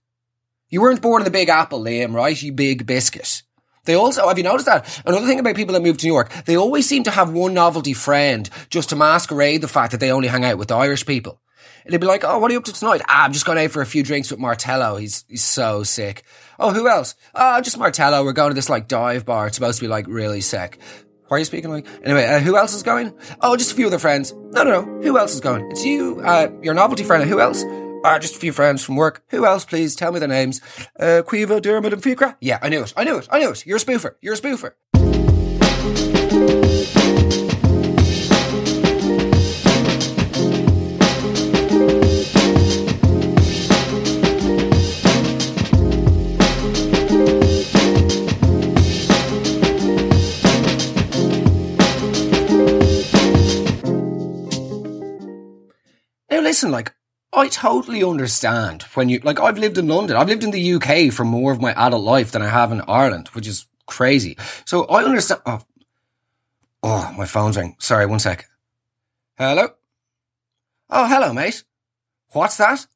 You 0.70 0.82
weren't 0.82 1.02
born 1.02 1.22
in 1.22 1.26
the 1.26 1.32
Big 1.32 1.50
Apple, 1.50 1.82
Liam, 1.82 2.14
right? 2.14 2.40
You 2.40 2.52
big 2.52 2.86
biscuit. 2.86 3.44
They 3.86 3.96
also, 3.96 4.28
have 4.28 4.38
you 4.38 4.44
noticed 4.44 4.68
that? 4.68 5.02
Another 5.06 5.26
thing 5.26 5.40
about 5.40 5.56
people 5.56 5.74
that 5.74 5.82
move 5.82 5.98
to 5.98 6.06
New 6.06 6.14
York, 6.14 6.32
they 6.46 6.58
always 6.58 6.88
seem 6.88 7.04
to 7.06 7.12
have 7.12 7.32
one 7.32 7.54
novelty 7.54 7.94
friend 7.94 8.48
just 8.70 8.90
to 8.90 8.96
masquerade 8.96 9.62
the 9.62 9.68
fact 9.68 9.92
that 9.92 10.00
they 10.00 10.12
only 10.12 10.28
hang 10.28 10.46
out 10.46 10.58
with 10.58 10.68
the 10.68 10.76
Irish 10.76 11.06
people. 11.06 11.42
And 11.86 11.94
they'd 11.94 12.02
be 12.02 12.06
like, 12.06 12.24
oh, 12.24 12.38
what 12.38 12.52
are 12.52 12.54
you 12.54 12.60
up 12.60 12.66
to 12.66 12.74
tonight? 12.74 13.02
Ah, 13.08 13.24
I'm 13.24 13.34
just 13.34 13.46
going 13.46 13.58
out 13.58 13.72
for 13.72 13.82
a 13.82 13.86
few 13.88 14.04
drinks 14.04 14.30
with 14.30 14.40
Martello. 14.40 14.98
He's, 14.98 15.26
he's 15.28 15.44
so 15.44 15.84
sick. 15.84 16.24
Oh, 16.60 16.72
who 16.72 16.88
else? 16.88 17.16
Ah, 17.34 17.58
oh, 17.58 17.62
just 17.62 17.80
Martello. 17.80 18.24
We're 18.24 18.34
going 18.34 18.52
to 18.52 18.54
this 18.54 18.70
like 18.70 18.88
dive 18.88 19.26
bar. 19.26 19.48
It's 19.48 19.56
supposed 19.56 19.80
to 19.80 19.86
be 19.86 19.90
like 19.90 20.06
really 20.08 20.42
sick. 20.42 20.78
Why 21.30 21.38
are 21.38 21.40
you 21.40 21.46
speaking 21.46 21.70
like? 21.70 21.86
Anyway, 22.04 22.26
uh, 22.26 22.40
who 22.40 22.58
else 22.58 22.74
is 22.74 22.82
going? 22.82 23.14
Oh, 23.42 23.56
just 23.56 23.72
a 23.72 23.76
few 23.76 23.86
other 23.86 24.00
friends. 24.00 24.34
No, 24.52 24.64
no, 24.64 24.82
no. 24.82 25.02
Who 25.04 25.18
else 25.18 25.34
is 25.36 25.40
going? 25.40 25.70
It's 25.70 25.86
you, 25.86 26.20
uh, 26.26 26.50
your 26.64 26.74
novelty 26.74 27.04
friend. 27.04 27.30
Who 27.30 27.40
else? 27.40 27.64
Uh, 28.04 28.18
just 28.18 28.36
a 28.36 28.40
few 28.40 28.52
friends 28.52 28.84
from 28.84 28.96
work. 28.96 29.24
Who 29.30 29.46
else, 29.46 29.64
please? 29.64 29.96
Tell 29.96 30.12
me 30.12 30.20
the 30.20 30.28
names. 30.28 30.60
Uh, 31.00 31.22
Caoimhe, 31.26 31.62
Dermot, 31.62 31.94
and 31.94 32.02
Fiachra. 32.02 32.36
Yeah, 32.42 32.58
I 32.62 32.70
knew 32.70 32.82
it. 32.82 32.94
I 32.98 33.04
knew 33.04 33.18
it. 33.18 33.28
I 33.30 33.40
knew 33.40 33.52
it. 33.52 33.66
You're 33.66 33.78
a 33.78 33.80
spoofer. 33.80 34.16
You're 34.22 34.34
a 34.34 34.38
spoofer. 34.38 34.74
Listen, 56.60 56.72
like, 56.72 56.94
I 57.32 57.48
totally 57.48 58.04
understand 58.04 58.84
when 58.94 59.08
you, 59.08 59.20
like, 59.20 59.40
I've 59.40 59.58
lived 59.58 59.78
in 59.78 59.88
London. 59.88 60.18
I've 60.18 60.28
lived 60.28 60.44
in 60.44 60.52
the 60.52 60.74
UK 60.74 61.14
for 61.14 61.24
more 61.24 61.54
of 61.54 61.62
my 61.62 61.72
adult 61.72 62.04
life 62.04 62.32
than 62.32 62.42
I 62.42 62.50
have 62.50 62.74
in 62.74 62.82
Ireland, 62.82 63.30
which 63.30 63.48
is 63.48 63.66
crazy. 63.86 64.36
So 64.66 64.84
I 64.86 65.06
understand. 65.06 65.40
Oh, 65.46 65.62
oh 66.84 67.14
my 67.18 67.26
phone's 67.26 67.56
ring. 67.56 67.78
Sorry, 67.80 68.06
one 68.06 68.20
sec. 68.20 68.46
Hello? 69.38 69.70
Oh, 70.90 71.08
hello, 71.08 71.32
mate. 71.32 71.64
What's 72.34 72.58
that? 72.58 72.88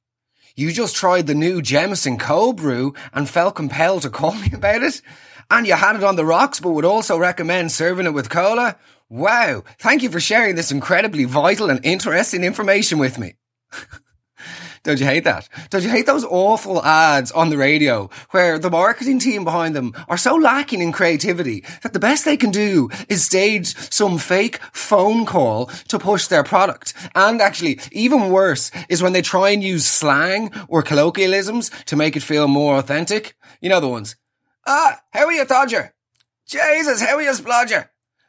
You 0.57 0.73
just 0.73 0.97
tried 0.97 1.27
the 1.27 1.33
new 1.33 1.61
Jameson 1.61 2.17
cold 2.17 2.57
brew 2.57 2.93
and 3.13 3.29
felt 3.29 3.55
compelled 3.55 4.01
to 4.01 4.09
call 4.09 4.33
me 4.33 4.49
about 4.53 4.83
it? 4.83 5.01
And 5.49 5.65
you 5.65 5.75
had 5.75 5.95
it 5.95 6.03
on 6.03 6.17
the 6.17 6.25
rocks, 6.25 6.59
but 6.59 6.71
would 6.71 6.83
also 6.83 7.17
recommend 7.17 7.71
serving 7.71 8.07
it 8.07 8.13
with 8.13 8.29
cola? 8.29 8.75
Wow. 9.07 9.63
Thank 9.79 10.03
you 10.03 10.09
for 10.09 10.19
sharing 10.19 10.55
this 10.55 10.71
incredibly 10.71 11.23
vital 11.23 11.69
and 11.69 11.79
interesting 11.85 12.43
information 12.43 12.99
with 12.99 13.17
me. 13.17 13.35
Don't 14.83 14.99
you 14.99 15.05
hate 15.05 15.23
that? 15.23 15.47
Don't 15.69 15.83
you 15.83 15.89
hate 15.89 16.05
those 16.05 16.25
awful 16.25 16.83
ads 16.83 17.31
on 17.31 17.49
the 17.49 17.57
radio 17.57 18.09
where 18.31 18.59
the 18.59 18.69
marketing 18.69 19.19
team 19.19 19.45
behind 19.45 19.75
them 19.75 19.93
are 20.09 20.17
so 20.17 20.35
lacking 20.35 20.81
in 20.81 20.91
creativity 20.91 21.63
that 21.83 21.93
the 21.93 21.99
best 21.99 22.25
they 22.25 22.35
can 22.35 22.51
do 22.51 22.89
is 23.07 23.23
stage 23.23 23.75
some 23.93 24.17
fake 24.17 24.59
phone 24.73 25.25
call 25.25 25.67
to 25.87 25.97
push 25.97 26.27
their 26.27 26.43
product? 26.43 26.93
And 27.15 27.41
actually, 27.41 27.79
even 27.93 28.29
worse 28.29 28.71
is 28.89 29.01
when 29.01 29.13
they 29.13 29.21
try 29.21 29.51
and 29.51 29.63
use 29.63 29.85
slang 29.85 30.51
or 30.67 30.83
colloquialisms 30.83 31.71
to 31.85 31.95
make 31.95 32.17
it 32.17 32.23
feel 32.23 32.47
more 32.49 32.77
authentic. 32.77 33.35
You 33.61 33.69
know 33.69 33.79
the 33.79 33.87
ones. 33.87 34.17
Ah, 34.67 34.99
how 35.11 35.25
are 35.25 35.31
you, 35.31 35.45
Todger? 35.45 35.91
Jesus, 36.45 37.01
how 37.01 37.15
are 37.15 37.21
you, 37.21 37.31
Splodger? 37.31 37.87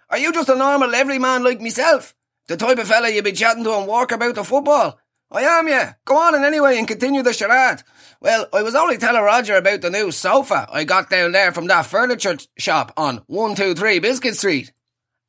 Are 0.09 0.19
you 0.19 0.33
just 0.33 0.49
a 0.49 0.55
normal 0.55 0.95
everyman 0.95 1.43
like 1.43 1.61
myself? 1.61 2.15
The 2.47 2.57
type 2.57 2.79
of 2.79 2.87
fella 2.87 3.09
you'd 3.09 3.25
be 3.25 3.33
chatting 3.33 3.65
to 3.65 3.77
and 3.77 3.89
walk 3.89 4.13
about 4.13 4.35
the 4.37 4.45
football? 4.45 4.99
I 5.31 5.43
am, 5.43 5.69
yeah. 5.69 5.95
Go 6.05 6.17
on 6.17 6.35
and 6.35 6.45
anyway 6.45 6.79
and 6.79 6.87
continue 6.87 7.23
the 7.23 7.33
charade. 7.33 7.83
Well, 8.21 8.47
I 8.53 8.63
was 8.63 8.75
only 8.75 8.99
telling 8.99 9.23
Roger 9.23 9.57
about 9.57 9.81
the 9.81 9.91
new 9.91 10.11
sofa 10.13 10.69
I 10.73 10.85
got 10.85 11.11
down 11.11 11.33
there 11.33 11.53
from 11.53 11.67
that 11.67 11.87
furniture 11.87 12.37
shop 12.57 12.93
on 12.97 13.23
123 13.27 13.99
Biscuit 13.99 14.37
Street. 14.37 14.73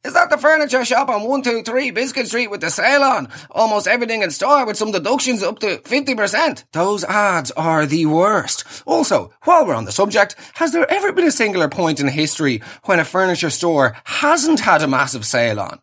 Is 0.06 0.14
that 0.14 0.30
the 0.30 0.38
furniture 0.38 0.86
shop 0.86 1.10
on 1.10 1.22
123 1.24 1.90
Biscuit 1.90 2.28
Street 2.28 2.52
with 2.52 2.62
the 2.62 2.70
sale 2.70 3.02
on? 3.02 3.28
Almost 3.50 3.88
everything 3.88 4.22
in 4.22 4.30
store 4.30 4.64
with 4.64 4.78
some 4.78 4.92
deductions 4.92 5.42
up 5.42 5.58
to 5.60 5.78
50%. 5.80 6.64
Those 6.74 7.04
ads 7.04 7.50
are 7.52 7.88
the 7.88 8.06
worst. 8.06 8.84
Also, 8.86 9.34
while 9.46 9.66
we're 9.66 9.74
on 9.74 9.86
the 9.86 9.92
subject, 9.92 10.36
has 10.54 10.74
there 10.74 10.90
ever 10.92 11.12
been 11.12 11.25
a 11.25 11.32
singular 11.32 11.68
point 11.68 12.00
in 12.00 12.08
history 12.08 12.62
when 12.84 13.00
a 13.00 13.04
furniture 13.06 13.50
store 13.50 13.98
hasn't 14.04 14.60
had 14.60 14.84
a 14.84 14.88
massive 14.88 15.25
sale 15.25 15.60
on? 15.60 15.82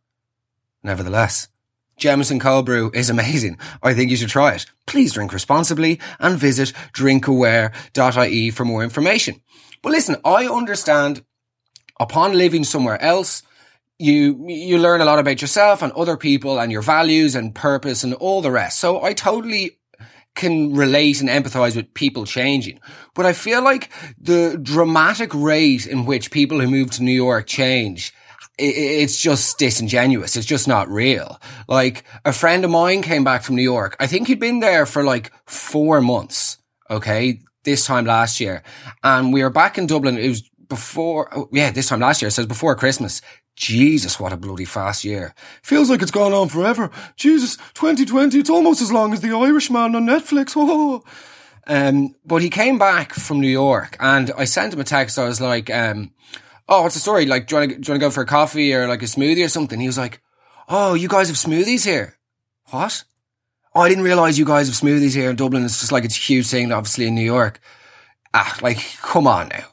Nevertheless, 0.84 1.48
Jameson 2.02 2.40
cold 2.40 2.66
brew 2.66 2.90
is 2.92 3.08
amazing. 3.08 3.58
I 3.82 3.94
think 3.94 4.10
you 4.10 4.16
should 4.16 4.28
try 4.28 4.54
it. 4.54 4.66
Please 4.86 5.12
drink 5.12 5.32
responsibly 5.32 6.00
and 6.18 6.38
visit 6.38 6.72
drinkaware.ie 6.92 8.50
for 8.50 8.64
more 8.64 8.82
information. 8.82 9.40
But 9.82 9.92
listen, 9.92 10.16
I 10.24 10.46
understand 10.46 11.24
upon 12.00 12.36
living 12.36 12.64
somewhere 12.64 13.00
else, 13.00 13.42
you 13.98 14.44
you 14.48 14.78
learn 14.78 15.00
a 15.00 15.04
lot 15.04 15.20
about 15.20 15.40
yourself 15.40 15.80
and 15.80 15.92
other 15.92 16.16
people 16.16 16.58
and 16.58 16.72
your 16.72 16.82
values 16.82 17.36
and 17.36 17.54
purpose 17.54 18.02
and 18.02 18.14
all 18.14 18.42
the 18.42 18.50
rest. 18.50 18.80
So 18.80 19.02
I 19.02 19.12
totally 19.12 19.78
can 20.34 20.74
relate 20.74 21.20
and 21.20 21.28
empathize 21.28 21.76
with 21.76 21.94
people 21.94 22.24
changing. 22.26 22.80
But 23.14 23.26
I 23.26 23.32
feel 23.32 23.62
like 23.62 23.90
the 24.18 24.58
dramatic 24.60 25.32
rate 25.34 25.86
in 25.86 26.04
which 26.04 26.32
people 26.32 26.58
who 26.58 26.68
move 26.68 26.90
to 26.92 27.02
New 27.02 27.12
York 27.12 27.46
change 27.46 28.12
it's 28.58 29.20
just 29.20 29.58
disingenuous. 29.58 30.36
It's 30.36 30.46
just 30.46 30.68
not 30.68 30.88
real. 30.88 31.40
Like 31.68 32.04
a 32.24 32.32
friend 32.32 32.64
of 32.64 32.70
mine 32.70 33.02
came 33.02 33.24
back 33.24 33.42
from 33.42 33.56
New 33.56 33.62
York. 33.62 33.96
I 33.98 34.06
think 34.06 34.28
he'd 34.28 34.40
been 34.40 34.60
there 34.60 34.86
for 34.86 35.02
like 35.02 35.32
four 35.46 36.00
months. 36.00 36.58
Okay. 36.90 37.40
this 37.64 37.86
time 37.86 38.04
last 38.04 38.40
year 38.40 38.62
and 39.02 39.32
we 39.32 39.42
were 39.42 39.50
back 39.50 39.78
in 39.78 39.86
Dublin. 39.86 40.18
It 40.18 40.28
was 40.28 40.42
before, 40.68 41.28
oh, 41.34 41.48
yeah, 41.52 41.70
this 41.70 41.88
time 41.88 42.00
last 42.00 42.20
year. 42.20 42.30
So 42.30 42.42
it 42.42 42.44
says 42.44 42.46
before 42.46 42.74
Christmas. 42.76 43.22
Jesus, 43.54 44.18
what 44.18 44.32
a 44.32 44.36
bloody 44.38 44.64
fast 44.64 45.04
year. 45.04 45.34
Feels 45.62 45.90
like 45.90 46.00
it's 46.00 46.10
gone 46.10 46.32
on 46.32 46.48
forever. 46.48 46.90
Jesus, 47.16 47.56
2020, 47.74 48.38
it's 48.38 48.48
almost 48.48 48.80
as 48.80 48.90
long 48.90 49.12
as 49.12 49.20
The 49.20 49.36
Irishman 49.36 49.94
on 49.94 50.06
Netflix. 50.06 51.02
Um, 51.64 52.16
but 52.26 52.42
he 52.42 52.50
came 52.50 52.76
back 52.76 53.12
from 53.12 53.40
New 53.40 53.46
York 53.46 53.96
and 54.00 54.32
I 54.36 54.46
sent 54.46 54.74
him 54.74 54.80
a 54.80 54.84
text. 54.84 55.16
I 55.16 55.26
was 55.26 55.40
like, 55.40 55.70
um, 55.70 56.10
oh, 56.68 56.82
what's 56.82 56.94
the 56.94 57.00
story? 57.00 57.26
Like, 57.26 57.46
do 57.46 57.56
you 57.56 57.68
want 57.68 57.84
to, 57.84 57.98
go 57.98 58.10
for 58.10 58.22
a 58.22 58.26
coffee 58.26 58.74
or 58.74 58.88
like 58.88 59.02
a 59.02 59.06
smoothie 59.06 59.44
or 59.44 59.48
something? 59.48 59.78
He 59.78 59.86
was 59.86 59.98
like, 59.98 60.20
oh, 60.68 60.94
you 60.94 61.08
guys 61.08 61.28
have 61.28 61.36
smoothies 61.36 61.84
here. 61.84 62.16
What? 62.70 63.04
Oh, 63.74 63.80
I 63.80 63.88
didn't 63.88 64.04
realize 64.04 64.38
you 64.38 64.44
guys 64.44 64.68
have 64.68 64.76
smoothies 64.76 65.14
here 65.14 65.30
in 65.30 65.36
Dublin. 65.36 65.64
It's 65.64 65.80
just 65.80 65.92
like 65.92 66.04
it's 66.04 66.16
a 66.16 66.20
huge 66.20 66.48
thing, 66.48 66.72
obviously 66.72 67.06
in 67.06 67.14
New 67.14 67.22
York. 67.22 67.60
Ah, 68.34 68.58
like, 68.62 68.78
come 69.00 69.26
on 69.26 69.48
now. 69.48 69.66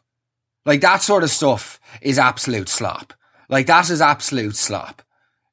Like 0.66 0.82
that 0.82 1.02
sort 1.02 1.24
of 1.24 1.30
stuff 1.30 1.80
is 2.02 2.20
absolute 2.20 2.70
slop. 2.70 3.14
Like 3.50 3.68
that 3.68 3.90
is 3.90 4.02
absolute 4.02 4.56
slop. 4.56 5.02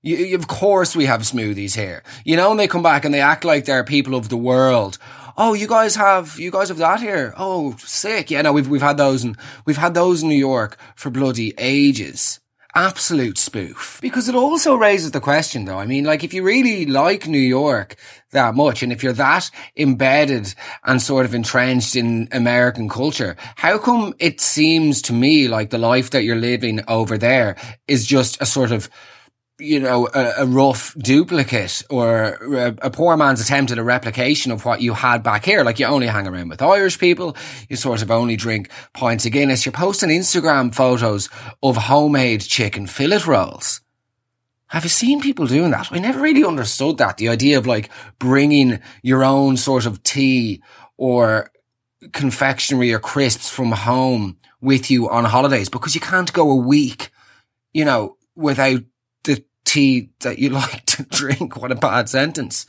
You, 0.02 0.37
of 0.37 0.47
course 0.47 0.95
we 0.95 1.07
have 1.07 1.23
smoothies 1.23 1.75
here. 1.75 2.02
You 2.25 2.37
know, 2.37 2.50
and 2.50 2.61
they 2.61 2.69
come 2.69 2.83
back 2.83 3.05
and 3.05 3.12
they 3.12 3.21
act 3.21 3.45
like 3.45 3.64
they're 3.64 3.85
people 3.85 4.14
of 4.14 4.28
the 4.28 4.37
world. 4.37 4.99
Oh, 5.37 5.55
you 5.55 5.66
guys 5.66 5.97
have, 5.97 6.38
you 6.38 6.50
guys 6.50 6.69
have 6.69 6.78
that 6.78 7.00
here. 7.00 7.35
Oh, 7.37 7.76
sick. 7.78 8.31
Yeah, 8.31 8.43
no, 8.43 8.52
we've, 8.52 8.69
we've 8.69 8.83
had 8.83 8.97
those 8.97 9.25
and 9.25 9.37
we've 9.64 9.76
had 9.76 9.95
those 9.95 10.23
in 10.23 10.28
New 10.28 10.35
York 10.35 10.78
for 10.95 11.11
bloody 11.11 11.52
ages 11.59 12.40
absolute 12.76 13.38
spoof. 13.38 13.99
Because 14.02 14.28
it 14.28 14.35
also 14.35 14.76
raises 14.76 15.11
the 15.11 15.21
question 15.21 15.64
though. 15.64 15.78
I 15.78 15.87
mean, 15.87 16.05
like 16.05 16.23
if 16.23 16.35
you 16.35 16.43
really 16.43 16.85
like 16.85 17.26
New 17.26 17.38
York 17.38 17.97
that 18.31 18.55
much 18.55 18.83
and 18.83 18.93
if 18.93 19.02
you're 19.02 19.14
that 19.14 19.50
embedded 19.76 20.55
and 20.85 21.00
sort 21.00 21.25
of 21.25 21.35
entrenched 21.35 21.97
in 21.97 22.28
American 22.31 22.88
culture, 22.88 23.35
how 23.57 23.78
come 23.78 24.14
it 24.19 24.40
seems 24.40 25.00
to 25.02 25.14
me 25.14 25.49
like 25.49 25.71
the 25.71 25.78
life 25.78 26.11
that 26.11 26.25
you're 26.25 26.37
living 26.37 26.83
over 26.87 27.16
there 27.16 27.57
is 27.88 28.07
just 28.07 28.40
a 28.43 28.47
sort 28.47 28.71
of 28.71 28.90
you 29.59 29.81
know, 29.81 30.09
a, 30.15 30.43
a, 30.43 30.47
rough 30.47 30.95
duplicate 30.99 31.83
or 31.89 32.57
a, 32.57 32.75
a, 32.83 32.91
poor 32.91 33.17
man's 33.17 33.41
attempt 33.41 33.73
at 33.73 33.79
a 33.79 33.83
replication 33.83 34.53
of 34.53 34.65
what 34.67 34.83
you 34.83 34.93
had 34.93 35.23
back 35.23 35.45
here. 35.45 35.65
Like 35.65 35.79
you 35.79 35.87
only 35.87 36.07
hang 36.07 36.27
around 36.27 36.51
with 36.51 36.61
Irish 36.61 36.99
people. 36.99 37.37
You 37.69 37.77
sort 37.77 38.03
of 38.03 38.11
only 38.11 38.37
drink 38.37 38.71
pints 38.93 39.25
of 39.25 39.33
Guinness. 39.33 39.65
You're 39.65 39.73
posting 39.73 40.11
Instagram 40.11 40.75
photos 40.75 41.31
of 41.63 41.77
homemade 41.77 42.43
chicken 42.43 42.87
fillet 42.87 43.25
rolls. 43.27 43.81
Have 44.69 44.83
you 44.83 44.91
seen 44.91 45.21
people 45.21 45.47
doing 45.47 45.71
that? 45.71 45.89
I 45.91 46.01
never 46.01 46.21
really 46.21 46.45
understood 46.45 46.99
that. 46.99 47.17
The 47.17 47.29
idea 47.29 47.57
of 47.57 47.67
like 47.67 47.89
bringing 48.19 48.81
your 49.03 49.25
own 49.25 49.57
sort 49.57 49.87
of 49.87 50.03
tea 50.03 50.63
or 50.99 51.51
confectionery 52.13 52.93
or 52.93 52.99
crisps 52.99 53.49
from 53.49 53.73
home 53.73 54.37
with 54.61 54.91
you 54.91 55.09
on 55.09 55.25
holidays 55.25 55.69
because 55.69 55.95
you 55.95 56.01
can't 56.01 56.33
go 56.33 56.51
a 56.51 56.57
week, 56.57 57.11
you 57.73 57.85
know, 57.85 58.17
without 58.35 58.81
tea 59.66 60.11
that 60.20 60.38
you 60.38 60.49
like 60.62 60.87
to 60.87 61.02
drink. 61.04 61.56
What 61.56 61.73
a 61.73 61.76
bad 61.76 62.08
sentence. 62.08 62.66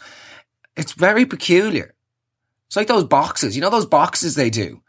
It's 0.76 0.92
very 0.92 1.26
peculiar. 1.26 1.94
It's 2.68 2.76
like 2.76 2.88
those 2.88 3.06
boxes, 3.06 3.56
you 3.56 3.62
know, 3.62 3.70
those 3.70 3.86
boxes 3.86 4.36
they 4.36 4.50
do 4.50 4.82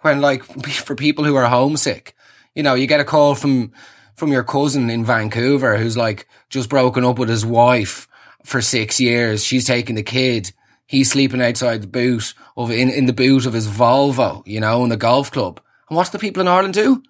when 0.00 0.20
like 0.20 0.42
for 0.84 0.94
people 0.94 1.24
who 1.24 1.34
are 1.36 1.46
homesick, 1.46 2.14
you 2.54 2.62
know, 2.62 2.74
you 2.74 2.86
get 2.86 3.00
a 3.00 3.04
call 3.04 3.34
from, 3.34 3.72
from 4.14 4.32
your 4.32 4.44
cousin 4.44 4.88
in 4.88 5.04
Vancouver 5.04 5.76
who's 5.76 5.96
like 5.96 6.26
just 6.48 6.70
broken 6.70 7.04
up 7.04 7.18
with 7.18 7.28
his 7.28 7.44
wife 7.44 8.08
for 8.44 8.62
six 8.62 8.98
years. 8.98 9.44
She's 9.44 9.66
taking 9.66 9.96
the 9.96 10.02
kid. 10.02 10.52
He's 10.86 11.10
sleeping 11.10 11.42
outside 11.42 11.82
the 11.82 11.88
boot 11.88 12.32
of 12.56 12.70
in, 12.70 12.88
in 12.88 13.06
the 13.06 13.12
boot 13.12 13.44
of 13.44 13.52
his 13.52 13.66
Volvo, 13.66 14.46
you 14.46 14.60
know, 14.60 14.84
in 14.84 14.88
the 14.88 14.96
golf 14.96 15.30
club. 15.30 15.60
And 15.90 15.96
what's 15.96 16.10
the 16.10 16.18
people 16.18 16.40
in 16.40 16.48
Ireland 16.48 16.74
do? 16.74 17.02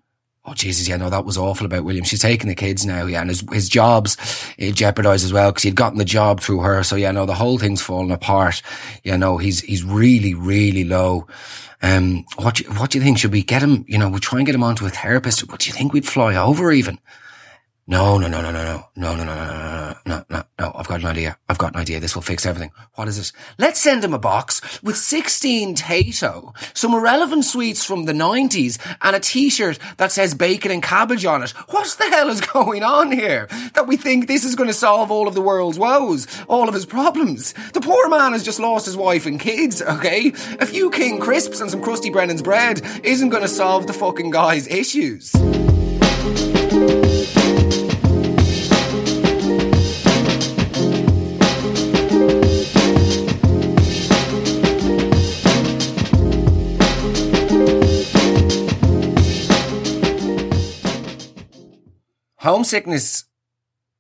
Oh 0.49 0.55
Jesus, 0.55 0.87
yeah, 0.87 0.97
no, 0.97 1.11
that 1.11 1.25
was 1.25 1.37
awful 1.37 1.67
about 1.67 1.83
William. 1.85 2.05
She's 2.05 2.23
taking 2.23 2.49
the 2.49 2.55
kids 2.55 2.87
now, 2.87 3.05
yeah, 3.07 3.21
and 3.21 3.31
his 3.31 3.45
his 3.53 3.69
job's 3.69 4.17
jeopardised 4.59 5.25
as 5.25 5.33
well 5.33 5.51
because 5.51 5.65
he'd 5.65 5.75
gotten 5.75 5.99
the 5.99 6.05
job 6.05 6.41
through 6.41 6.61
her. 6.61 6.85
So 6.85 6.95
yeah, 6.95 7.11
no, 7.11 7.27
the 7.27 7.35
whole 7.35 7.59
thing's 7.59 7.83
falling 7.83 8.13
apart. 8.13 8.63
Yeah, 9.03 9.17
no, 9.17 9.39
he's 9.39 9.61
he's 9.61 9.83
really 9.83 10.35
really 10.35 10.85
low. 10.85 11.27
Um, 11.83 12.25
what 12.37 12.57
do 12.57 12.65
what 12.75 12.91
do 12.91 12.99
you 12.99 13.05
think? 13.05 13.19
Should 13.19 13.33
we 13.33 13.43
get 13.43 13.63
him? 13.63 13.85
You 13.89 13.99
know, 13.99 14.09
we 14.09 14.21
try 14.21 14.39
and 14.39 14.47
get 14.47 14.55
him 14.55 14.63
onto 14.63 14.87
a 14.87 14.91
therapist. 14.91 15.49
What 15.51 15.61
do 15.61 15.67
you 15.67 15.73
think 15.73 15.93
we'd 15.93 16.07
fly 16.07 16.37
over 16.37 16.71
even? 16.71 16.99
No, 17.89 18.19
no, 18.19 18.27
no, 18.27 18.41
no, 18.41 18.51
no, 18.51 18.85
no, 18.97 19.15
no, 19.15 19.15
no, 19.15 19.25
no, 19.25 19.35
no, 19.35 19.95
no, 20.05 20.25
no, 20.29 20.43
no. 20.59 20.73
I've 20.75 20.89
got 20.89 21.03
an 21.03 21.07
idea. 21.07 21.39
I've 21.49 21.59
got 21.59 21.75
an 21.75 21.81
idea. 21.81 22.01
This 22.01 22.17
will 22.17 22.23
fix 22.23 22.45
everything. 22.45 22.73
What 22.95 23.07
is 23.07 23.17
it? 23.17 23.31
Let's 23.59 23.81
send 23.81 24.03
him 24.03 24.13
a 24.13 24.19
box 24.19 24.83
with 24.83 24.97
16 24.97 25.77
Tayto, 25.77 26.53
some 26.77 26.93
irrelevant 26.95 27.45
sweets 27.45 27.85
from 27.85 28.07
the 28.07 28.13
90s, 28.13 28.79
and 29.03 29.15
a 29.15 29.21
t-shirt 29.21 29.79
that 29.99 30.11
says 30.11 30.35
bacon 30.35 30.73
and 30.73 30.83
cabbage 30.83 31.25
on 31.25 31.45
it. 31.45 31.51
What 31.71 31.87
the 31.97 32.07
hell 32.07 32.29
is 32.29 32.41
going 32.41 32.83
on 32.83 33.13
here? 33.13 33.47
That 33.75 33.87
we 33.87 33.97
think 33.97 34.27
this 34.27 34.45
is 34.45 34.57
going 34.57 34.69
to 34.69 34.75
solve 34.75 35.13
all 35.13 35.29
of 35.29 35.35
the 35.35 35.41
world's 35.41 35.79
woes, 35.79 36.27
all 36.49 36.69
of 36.69 36.75
his 36.75 36.87
problems. 36.87 37.55
The 37.73 37.81
poor 37.81 38.09
man 38.09 38.33
has 38.33 38.43
just 38.43 38.59
lost 38.59 38.87
his 38.87 38.97
wife 38.97 39.27
and 39.27 39.39
kids, 39.39 39.81
okay? 39.81 40.33
A 40.59 40.67
few 40.67 40.91
King 40.91 41.21
crisps 41.21 41.61
and 41.61 41.71
some 41.71 41.83
Krusty 41.83 42.13
Brennan's 42.13 42.43
bread 42.43 42.83
isn't 43.05 43.29
going 43.29 43.45
to 43.45 43.49
solve 43.49 43.87
the 43.87 43.93
fucking 43.93 44.31
guy's 44.31 44.67
issues. 44.67 45.33
Homesickness 62.47 63.25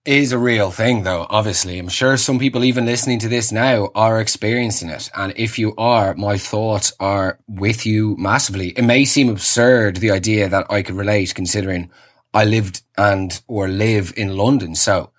is 0.05 0.31
a 0.31 0.39
real 0.39 0.71
thing 0.71 1.03
though, 1.03 1.27
obviously. 1.29 1.81
I'm 1.81 1.89
sure 1.89 2.17
some 2.17 2.39
people 2.39 2.63
even 2.63 2.87
listening 2.87 3.19
to 3.19 3.29
this 3.29 3.51
now 3.51 3.91
are 3.93 4.21
experiencing 4.21 4.89
it. 4.89 5.11
And 5.17 5.33
if 5.35 5.59
you 5.59 5.75
are, 5.77 6.15
my 6.15 6.39
thoughts 6.39 6.93
are 7.01 7.41
with 7.49 7.85
you 7.85 8.15
massively. 8.21 8.69
It 8.69 8.85
may 8.85 9.05
seem 9.05 9.31
absurd, 9.31 9.97
the 9.97 10.13
idea 10.13 10.49
that 10.49 10.71
I 10.71 10.83
could 10.83 10.95
relate 10.95 11.35
considering 11.35 11.91
I 12.33 12.45
lived 12.45 12.83
and 12.97 13.43
or 13.49 13.67
live 13.67 14.15
in 14.17 14.37
London. 14.37 14.77
So 14.77 15.11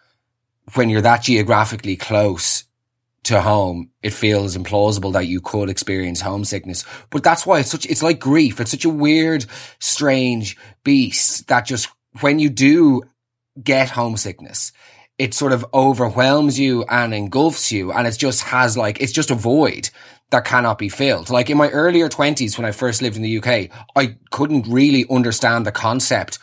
when 0.75 0.89
you're 0.89 1.01
that 1.01 1.23
geographically 1.23 1.97
close 1.97 2.63
to 3.23 3.41
home, 3.41 3.89
it 4.01 4.13
feels 4.13 4.55
implausible 4.55 5.11
that 5.11 5.27
you 5.27 5.41
could 5.41 5.69
experience 5.69 6.21
homesickness. 6.21 6.85
But 7.09 7.25
that's 7.25 7.45
why 7.45 7.59
it's 7.59 7.71
such, 7.71 7.85
it's 7.87 8.03
like 8.03 8.21
grief. 8.21 8.61
It's 8.61 8.71
such 8.71 8.85
a 8.85 8.89
weird, 8.89 9.45
strange 9.79 10.55
beast 10.85 11.49
that 11.49 11.65
just 11.65 11.89
when 12.21 12.39
you 12.39 12.49
do 12.49 13.03
get 13.63 13.89
homesickness. 13.89 14.71
It 15.17 15.33
sort 15.33 15.51
of 15.51 15.65
overwhelms 15.73 16.59
you 16.59 16.83
and 16.89 17.13
engulfs 17.13 17.71
you 17.71 17.91
and 17.91 18.07
it 18.07 18.17
just 18.17 18.43
has 18.43 18.77
like, 18.77 19.01
it's 19.01 19.11
just 19.11 19.31
a 19.31 19.35
void 19.35 19.89
that 20.29 20.45
cannot 20.45 20.77
be 20.77 20.89
filled. 20.89 21.29
Like 21.29 21.49
in 21.49 21.57
my 21.57 21.69
earlier 21.69 22.09
twenties, 22.09 22.57
when 22.57 22.65
I 22.65 22.71
first 22.71 23.01
lived 23.01 23.15
in 23.15 23.21
the 23.21 23.37
UK, 23.37 23.69
I 23.95 24.17
couldn't 24.31 24.67
really 24.67 25.05
understand 25.09 25.65
the 25.65 25.71
concept 25.71 26.39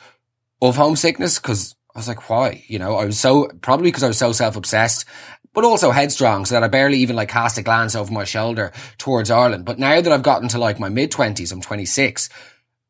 of 0.62 0.76
homesickness 0.76 1.38
because 1.38 1.74
I 1.94 1.98
was 1.98 2.08
like, 2.08 2.28
why? 2.30 2.64
You 2.66 2.78
know, 2.78 2.96
I 2.96 3.04
was 3.04 3.20
so, 3.20 3.48
probably 3.60 3.88
because 3.88 4.02
I 4.02 4.08
was 4.08 4.18
so 4.18 4.32
self-obsessed, 4.32 5.04
but 5.52 5.64
also 5.64 5.90
headstrong 5.90 6.44
so 6.44 6.54
that 6.54 6.64
I 6.64 6.68
barely 6.68 6.98
even 6.98 7.14
like 7.14 7.28
cast 7.28 7.58
a 7.58 7.62
glance 7.62 7.94
over 7.94 8.12
my 8.12 8.24
shoulder 8.24 8.72
towards 8.98 9.30
Ireland. 9.30 9.64
But 9.64 9.78
now 9.78 10.00
that 10.00 10.12
I've 10.12 10.22
gotten 10.22 10.48
to 10.48 10.58
like 10.58 10.80
my 10.80 10.88
mid 10.88 11.10
twenties, 11.10 11.52
I'm 11.52 11.60
26, 11.60 12.30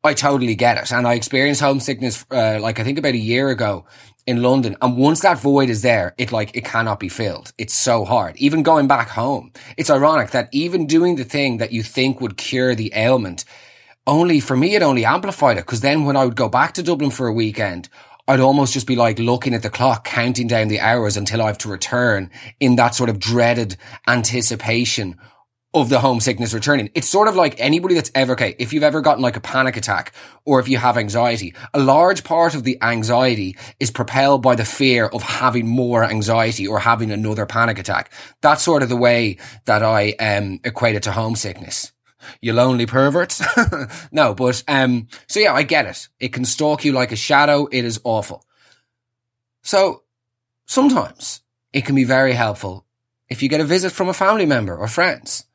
I 0.03 0.13
totally 0.13 0.55
get 0.55 0.77
it. 0.77 0.91
And 0.91 1.07
I 1.07 1.13
experienced 1.13 1.61
homesickness, 1.61 2.25
uh, 2.31 2.59
like 2.61 2.79
I 2.79 2.83
think 2.83 2.97
about 2.97 3.13
a 3.13 3.19
year 3.19 3.49
ago 3.49 3.85
in 4.27 4.41
London. 4.41 4.75
And 4.81 4.97
once 4.97 5.21
that 5.21 5.39
void 5.39 5.69
is 5.69 5.81
there, 5.81 6.13
it 6.17 6.31
like, 6.31 6.55
it 6.55 6.65
cannot 6.65 6.99
be 6.99 7.09
filled. 7.09 7.53
It's 7.57 7.73
so 7.73 8.05
hard. 8.05 8.35
Even 8.37 8.63
going 8.63 8.87
back 8.87 9.09
home, 9.09 9.51
it's 9.77 9.89
ironic 9.89 10.31
that 10.31 10.49
even 10.51 10.87
doing 10.87 11.15
the 11.15 11.23
thing 11.23 11.57
that 11.57 11.71
you 11.71 11.83
think 11.83 12.19
would 12.21 12.37
cure 12.37 12.75
the 12.75 12.91
ailment, 12.95 13.45
only 14.07 14.39
for 14.39 14.57
me, 14.57 14.75
it 14.75 14.83
only 14.83 15.05
amplified 15.05 15.57
it. 15.57 15.65
Cause 15.65 15.81
then 15.81 16.05
when 16.05 16.15
I 16.15 16.25
would 16.25 16.35
go 16.35 16.49
back 16.49 16.73
to 16.73 16.83
Dublin 16.83 17.11
for 17.11 17.27
a 17.27 17.33
weekend, 17.33 17.89
I'd 18.27 18.39
almost 18.39 18.73
just 18.73 18.87
be 18.87 18.95
like 18.95 19.19
looking 19.19 19.53
at 19.53 19.61
the 19.61 19.69
clock, 19.69 20.03
counting 20.03 20.47
down 20.47 20.67
the 20.67 20.79
hours 20.79 21.15
until 21.15 21.43
I 21.43 21.47
have 21.47 21.59
to 21.59 21.69
return 21.69 22.31
in 22.59 22.75
that 22.77 22.95
sort 22.95 23.09
of 23.09 23.19
dreaded 23.19 23.77
anticipation 24.07 25.17
of 25.75 25.89
the 25.89 25.99
homesickness 25.99 26.53
returning. 26.53 26.89
It's 26.95 27.09
sort 27.09 27.27
of 27.27 27.35
like 27.35 27.59
anybody 27.59 27.95
that's 27.95 28.09
ever, 28.15 28.31
okay, 28.33 28.55
if 28.57 28.71
you've 28.71 28.81
ever 28.81 29.01
gotten 29.01 29.21
like 29.21 29.35
a 29.35 29.41
panic 29.41 29.75
attack 29.75 30.13
or 30.45 30.61
if 30.61 30.69
you 30.69 30.77
have 30.77 30.97
anxiety, 30.97 31.53
a 31.73 31.79
large 31.79 32.23
part 32.23 32.55
of 32.55 32.63
the 32.63 32.81
anxiety 32.81 33.57
is 33.77 33.91
propelled 33.91 34.41
by 34.41 34.55
the 34.55 34.63
fear 34.63 35.05
of 35.05 35.21
having 35.21 35.67
more 35.67 36.05
anxiety 36.05 36.65
or 36.65 36.79
having 36.79 37.11
another 37.11 37.45
panic 37.45 37.77
attack. 37.77 38.11
That's 38.39 38.63
sort 38.63 38.83
of 38.83 38.89
the 38.89 38.95
way 38.95 39.37
that 39.65 39.83
I, 39.83 40.11
um, 40.13 40.61
equate 40.63 40.95
it 40.95 41.03
to 41.03 41.11
homesickness. 41.11 41.91
You 42.39 42.53
lonely 42.53 42.85
perverts. 42.85 43.43
no, 44.13 44.33
but, 44.33 44.63
um, 44.69 45.09
so 45.27 45.41
yeah, 45.41 45.53
I 45.53 45.63
get 45.63 45.85
it. 45.85 46.07
It 46.21 46.31
can 46.31 46.45
stalk 46.45 46.85
you 46.85 46.93
like 46.93 47.11
a 47.11 47.17
shadow. 47.17 47.67
It 47.69 47.83
is 47.83 47.99
awful. 48.05 48.45
So 49.61 50.03
sometimes 50.65 51.41
it 51.73 51.83
can 51.83 51.95
be 51.95 52.05
very 52.05 52.31
helpful 52.31 52.85
if 53.27 53.43
you 53.43 53.49
get 53.49 53.59
a 53.59 53.65
visit 53.65 53.91
from 53.91 54.07
a 54.07 54.13
family 54.13 54.45
member 54.45 54.77
or 54.77 54.87
friends 54.87 55.45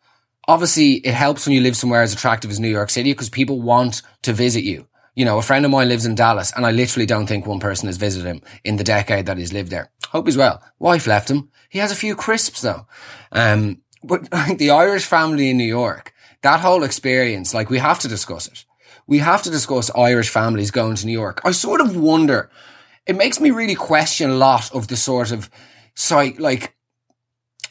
obviously 0.48 0.94
it 0.94 1.14
helps 1.14 1.46
when 1.46 1.54
you 1.54 1.60
live 1.60 1.76
somewhere 1.76 2.02
as 2.02 2.12
attractive 2.12 2.50
as 2.50 2.60
New 2.60 2.68
York 2.68 2.90
City 2.90 3.12
because 3.12 3.28
people 3.28 3.60
want 3.60 4.02
to 4.22 4.32
visit 4.32 4.64
you. 4.64 4.86
You 5.14 5.24
know, 5.24 5.38
a 5.38 5.42
friend 5.42 5.64
of 5.64 5.70
mine 5.70 5.88
lives 5.88 6.06
in 6.06 6.14
Dallas 6.14 6.52
and 6.54 6.64
I 6.64 6.70
literally 6.70 7.06
don't 7.06 7.26
think 7.26 7.46
one 7.46 7.60
person 7.60 7.88
has 7.88 7.96
visited 7.96 8.26
him 8.26 8.42
in 8.64 8.76
the 8.76 8.84
decade 8.84 9.26
that 9.26 9.38
he's 9.38 9.52
lived 9.52 9.70
there. 9.70 9.90
Hope 10.08 10.26
he's 10.26 10.36
well. 10.36 10.62
Wife 10.78 11.06
left 11.06 11.30
him. 11.30 11.50
He 11.68 11.78
has 11.78 11.92
a 11.92 11.96
few 11.96 12.14
crisps 12.14 12.60
though. 12.62 12.86
Um, 13.32 13.82
but 14.02 14.30
the 14.58 14.70
Irish 14.70 15.04
family 15.04 15.50
in 15.50 15.56
New 15.56 15.64
York, 15.64 16.12
that 16.42 16.60
whole 16.60 16.84
experience, 16.84 17.52
like 17.52 17.70
we 17.70 17.78
have 17.78 17.98
to 18.00 18.08
discuss 18.08 18.46
it. 18.46 18.64
We 19.06 19.18
have 19.18 19.42
to 19.42 19.50
discuss 19.50 19.90
Irish 19.96 20.28
families 20.28 20.70
going 20.70 20.94
to 20.96 21.06
New 21.06 21.12
York. 21.12 21.40
I 21.44 21.50
sort 21.50 21.80
of 21.80 21.96
wonder, 21.96 22.48
it 23.06 23.16
makes 23.16 23.40
me 23.40 23.50
really 23.50 23.74
question 23.74 24.30
a 24.30 24.36
lot 24.36 24.72
of 24.72 24.88
the 24.88 24.96
sort 24.96 25.32
of 25.32 25.50
psych, 25.94 26.38
like 26.38 26.74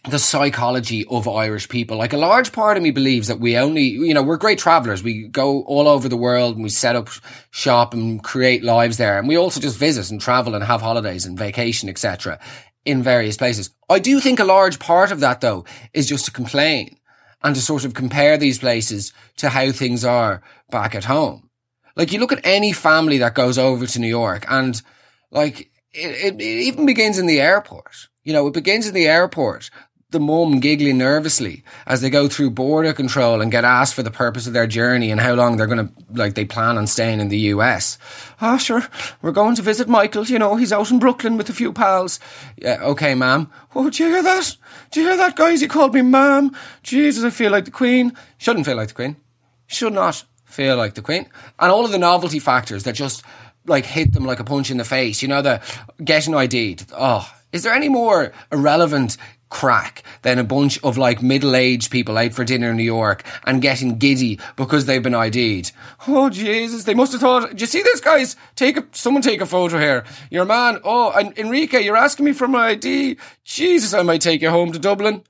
the 0.07 0.19
psychology 0.19 1.05
of 1.09 1.27
Irish 1.27 1.67
people. 1.67 1.97
Like 1.97 2.13
a 2.13 2.17
large 2.17 2.51
part 2.51 2.77
of 2.77 2.83
me 2.83 2.91
believes 2.91 3.27
that 3.27 3.39
we 3.39 3.57
only, 3.57 3.83
you 3.83 4.13
know, 4.13 4.23
we're 4.23 4.37
great 4.37 4.59
travelers. 4.59 5.03
We 5.03 5.27
go 5.27 5.61
all 5.63 5.87
over 5.87 6.07
the 6.07 6.17
world 6.17 6.55
and 6.55 6.63
we 6.63 6.69
set 6.69 6.95
up 6.95 7.09
shop 7.51 7.93
and 7.93 8.23
create 8.23 8.63
lives 8.63 8.97
there. 8.97 9.19
And 9.19 9.27
we 9.27 9.37
also 9.37 9.59
just 9.59 9.77
visit 9.77 10.09
and 10.09 10.21
travel 10.21 10.55
and 10.55 10.63
have 10.63 10.81
holidays 10.81 11.25
and 11.25 11.37
vacation, 11.37 11.89
etc. 11.89 12.39
in 12.85 13.03
various 13.03 13.37
places. 13.37 13.71
I 13.89 13.99
do 13.99 14.19
think 14.19 14.39
a 14.39 14.45
large 14.45 14.79
part 14.79 15.11
of 15.11 15.19
that 15.19 15.41
though 15.41 15.65
is 15.93 16.07
just 16.07 16.25
to 16.25 16.31
complain 16.31 16.97
and 17.43 17.55
to 17.55 17.61
sort 17.61 17.85
of 17.85 17.93
compare 17.93 18.37
these 18.37 18.59
places 18.59 19.13
to 19.37 19.49
how 19.49 19.71
things 19.71 20.05
are 20.05 20.41
back 20.69 20.95
at 20.95 21.05
home. 21.05 21.49
Like 21.95 22.13
you 22.13 22.19
look 22.19 22.31
at 22.31 22.45
any 22.45 22.71
family 22.71 23.17
that 23.17 23.35
goes 23.35 23.57
over 23.57 23.85
to 23.85 23.99
New 23.99 24.07
York 24.07 24.45
and 24.47 24.81
like 25.31 25.69
it, 25.91 26.35
it, 26.35 26.35
it 26.35 26.41
even 26.41 26.85
begins 26.85 27.17
in 27.17 27.25
the 27.25 27.41
airport. 27.41 28.07
You 28.23 28.33
know, 28.33 28.47
it 28.47 28.53
begins 28.53 28.87
in 28.87 28.93
the 28.93 29.07
airport 29.07 29.69
the 30.11 30.19
mum 30.19 30.59
giggling 30.59 30.97
nervously 30.97 31.63
as 31.85 32.01
they 32.01 32.09
go 32.09 32.27
through 32.27 32.49
border 32.49 32.93
control 32.93 33.41
and 33.41 33.51
get 33.51 33.63
asked 33.63 33.93
for 33.93 34.01
the 34.01 34.09
purpose 34.09 34.47
of 34.47 34.53
their 34.53 34.65
journey 34.65 35.11
and 35.11 35.21
how 35.21 35.35
long 35.35 35.55
they're 35.55 35.67
going 35.67 35.87
to, 35.87 35.93
like, 36.11 36.33
they 36.33 36.45
plan 36.45 36.79
on 36.79 36.87
staying 36.87 37.19
in 37.19 37.29
the 37.29 37.37
US. 37.53 37.99
Ah, 38.41 38.55
oh, 38.55 38.57
sure, 38.57 38.87
we're 39.21 39.31
going 39.31 39.55
to 39.55 39.61
visit 39.61 39.87
Michael. 39.87 40.25
You 40.25 40.39
know, 40.39 40.55
he's 40.55 40.73
out 40.73 40.89
in 40.89 40.97
Brooklyn 40.97 41.37
with 41.37 41.49
a 41.49 41.53
few 41.53 41.71
pals. 41.71 42.19
Yeah, 42.57 42.79
okay, 42.81 43.13
ma'am. 43.13 43.51
Oh, 43.75 43.91
do 43.91 44.03
you 44.03 44.09
hear 44.09 44.23
that? 44.23 44.57
Do 44.89 45.01
you 45.01 45.07
hear 45.07 45.17
that, 45.17 45.35
guys? 45.35 45.61
He 45.61 45.67
called 45.67 45.93
me 45.93 46.01
ma'am. 46.01 46.55
Jesus, 46.81 47.23
I 47.23 47.29
feel 47.29 47.51
like 47.51 47.65
the 47.65 47.71
Queen. 47.71 48.13
Shouldn't 48.39 48.65
feel 48.65 48.77
like 48.77 48.87
the 48.87 48.95
Queen. 48.95 49.15
Should 49.67 49.93
not 49.93 50.25
feel 50.45 50.75
like 50.75 50.95
the 50.95 51.03
Queen. 51.03 51.27
And 51.59 51.71
all 51.71 51.85
of 51.85 51.91
the 51.91 51.99
novelty 51.99 52.39
factors 52.39 52.83
that 52.85 52.93
just, 52.93 53.23
like, 53.67 53.85
hit 53.85 54.13
them 54.13 54.25
like 54.25 54.39
a 54.39 54.43
punch 54.43 54.71
in 54.71 54.77
the 54.77 54.83
face. 54.83 55.21
You 55.21 55.27
know, 55.27 55.43
the 55.43 55.61
getting 56.03 56.33
ID'd. 56.33 56.91
Oh, 56.97 57.31
is 57.51 57.61
there 57.61 57.73
any 57.73 57.89
more 57.89 58.31
irrelevant 58.51 59.17
crack 59.49 60.03
than 60.21 60.37
a 60.37 60.43
bunch 60.43 60.81
of 60.83 60.97
like 60.97 61.21
middle-aged 61.21 61.91
people 61.91 62.17
out 62.17 62.33
for 62.33 62.43
dinner 62.43 62.69
in 62.71 62.77
New 62.77 62.83
York 62.83 63.23
and 63.45 63.61
getting 63.61 63.97
giddy 63.97 64.39
because 64.55 64.85
they've 64.85 65.03
been 65.03 65.15
ID'd. 65.15 65.71
Oh 66.07 66.29
Jesus, 66.29 66.83
they 66.83 66.93
must 66.93 67.11
have 67.11 67.21
thought, 67.21 67.55
do 67.55 67.61
you 67.61 67.67
see 67.67 67.81
this 67.81 67.99
guys? 67.99 68.35
Take 68.55 68.77
a, 68.77 68.85
someone 68.91 69.21
take 69.21 69.41
a 69.41 69.45
photo 69.45 69.77
here. 69.77 70.05
Your 70.29 70.45
man, 70.45 70.79
oh, 70.83 71.11
and 71.11 71.37
Enrique, 71.37 71.83
you're 71.83 71.97
asking 71.97 72.25
me 72.25 72.33
for 72.33 72.47
my 72.47 72.69
ID. 72.69 73.17
Jesus, 73.43 73.93
I 73.93 74.03
might 74.03 74.21
take 74.21 74.41
you 74.41 74.49
home 74.49 74.71
to 74.71 74.79
Dublin. 74.79 75.23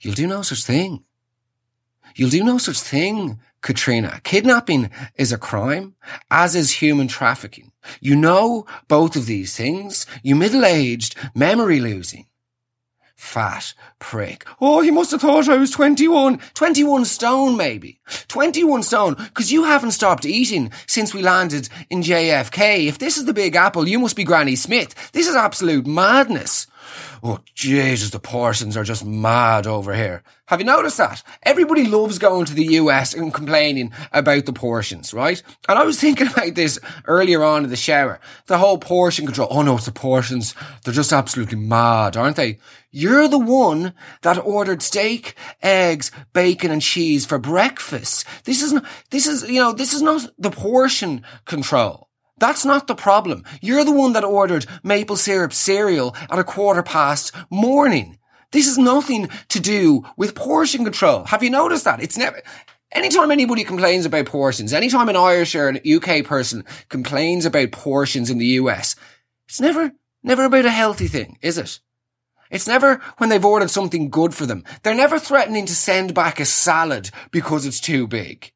You'll 0.00 0.14
do 0.14 0.26
no 0.26 0.42
such 0.42 0.64
thing. 0.64 1.04
You'll 2.14 2.30
do 2.30 2.44
no 2.44 2.58
such 2.58 2.78
thing, 2.78 3.40
Katrina. 3.60 4.20
Kidnapping 4.22 4.90
is 5.16 5.32
a 5.32 5.38
crime, 5.38 5.94
as 6.30 6.54
is 6.54 6.72
human 6.72 7.08
trafficking. 7.08 7.72
You 8.00 8.14
know 8.14 8.66
both 8.86 9.16
of 9.16 9.26
these 9.26 9.56
things. 9.56 10.06
You 10.22 10.36
middle-aged, 10.36 11.16
memory 11.34 11.80
losing. 11.80 12.26
Fat 13.14 13.74
prick. 13.98 14.44
Oh, 14.60 14.80
he 14.80 14.90
must 14.90 15.10
have 15.12 15.20
thought 15.20 15.48
I 15.48 15.56
was 15.56 15.70
21. 15.70 16.40
21 16.54 17.04
stone, 17.04 17.56
maybe. 17.56 18.00
21 18.28 18.82
stone, 18.82 19.14
because 19.14 19.52
you 19.52 19.64
haven't 19.64 19.92
stopped 19.92 20.26
eating 20.26 20.70
since 20.86 21.14
we 21.14 21.22
landed 21.22 21.68
in 21.90 22.02
JFK. 22.02 22.86
If 22.86 22.98
this 22.98 23.16
is 23.16 23.24
the 23.24 23.32
Big 23.32 23.54
Apple, 23.56 23.88
you 23.88 23.98
must 23.98 24.16
be 24.16 24.24
Granny 24.24 24.56
Smith. 24.56 25.12
This 25.12 25.28
is 25.28 25.36
absolute 25.36 25.86
madness. 25.86 26.66
Oh, 27.22 27.40
Jesus, 27.54 28.10
the 28.10 28.18
portions 28.18 28.76
are 28.76 28.84
just 28.84 29.04
mad 29.04 29.66
over 29.66 29.94
here. 29.94 30.22
Have 30.46 30.60
you 30.60 30.66
noticed 30.66 30.98
that? 30.98 31.22
Everybody 31.42 31.86
loves 31.86 32.18
going 32.18 32.44
to 32.44 32.54
the 32.54 32.74
US 32.74 33.14
and 33.14 33.32
complaining 33.32 33.92
about 34.12 34.44
the 34.44 34.52
portions, 34.52 35.14
right? 35.14 35.42
And 35.68 35.78
I 35.78 35.84
was 35.84 35.98
thinking 35.98 36.26
about 36.32 36.54
this 36.54 36.78
earlier 37.06 37.42
on 37.42 37.64
in 37.64 37.70
the 37.70 37.76
shower. 37.76 38.20
The 38.46 38.58
whole 38.58 38.78
portion 38.78 39.24
control. 39.24 39.48
Oh 39.50 39.62
no, 39.62 39.76
it's 39.76 39.86
the 39.86 39.92
portions. 39.92 40.54
They're 40.84 40.92
just 40.92 41.12
absolutely 41.12 41.58
mad, 41.58 42.16
aren't 42.16 42.36
they? 42.36 42.58
You're 42.90 43.26
the 43.26 43.38
one 43.38 43.94
that 44.22 44.38
ordered 44.38 44.82
steak, 44.82 45.34
eggs, 45.62 46.10
bacon 46.32 46.70
and 46.70 46.82
cheese 46.82 47.26
for 47.26 47.38
breakfast. 47.38 48.26
This 48.44 48.62
is 48.62 48.72
not, 48.72 48.84
this 49.10 49.26
is, 49.26 49.48
you 49.50 49.60
know, 49.60 49.72
this 49.72 49.94
is 49.94 50.02
not 50.02 50.30
the 50.38 50.50
portion 50.50 51.24
control. 51.46 52.03
That's 52.38 52.64
not 52.64 52.86
the 52.86 52.94
problem. 52.94 53.44
You're 53.60 53.84
the 53.84 53.92
one 53.92 54.12
that 54.14 54.24
ordered 54.24 54.66
maple 54.82 55.16
syrup 55.16 55.52
cereal 55.52 56.16
at 56.30 56.38
a 56.38 56.44
quarter 56.44 56.82
past 56.82 57.32
morning. 57.48 58.18
This 58.50 58.66
is 58.66 58.78
nothing 58.78 59.28
to 59.48 59.60
do 59.60 60.04
with 60.16 60.34
portion 60.34 60.84
control. 60.84 61.24
Have 61.24 61.42
you 61.42 61.50
noticed 61.50 61.84
that? 61.84 62.00
It's 62.00 62.18
never, 62.18 62.40
anytime 62.92 63.30
anybody 63.30 63.64
complains 63.64 64.06
about 64.06 64.26
portions, 64.26 64.72
anytime 64.72 65.08
an 65.08 65.16
Irish 65.16 65.54
or 65.54 65.68
an 65.68 65.80
UK 65.86 66.24
person 66.24 66.64
complains 66.88 67.46
about 67.46 67.72
portions 67.72 68.30
in 68.30 68.38
the 68.38 68.46
US, 68.46 68.96
it's 69.48 69.60
never, 69.60 69.92
never 70.22 70.44
about 70.44 70.66
a 70.66 70.70
healthy 70.70 71.08
thing, 71.08 71.38
is 71.42 71.58
it? 71.58 71.80
It's 72.50 72.68
never 72.68 73.00
when 73.18 73.30
they've 73.30 73.44
ordered 73.44 73.70
something 73.70 74.10
good 74.10 74.34
for 74.34 74.46
them. 74.46 74.64
They're 74.82 74.94
never 74.94 75.18
threatening 75.18 75.66
to 75.66 75.74
send 75.74 76.14
back 76.14 76.38
a 76.38 76.44
salad 76.44 77.10
because 77.32 77.66
it's 77.66 77.80
too 77.80 78.06
big. 78.06 78.53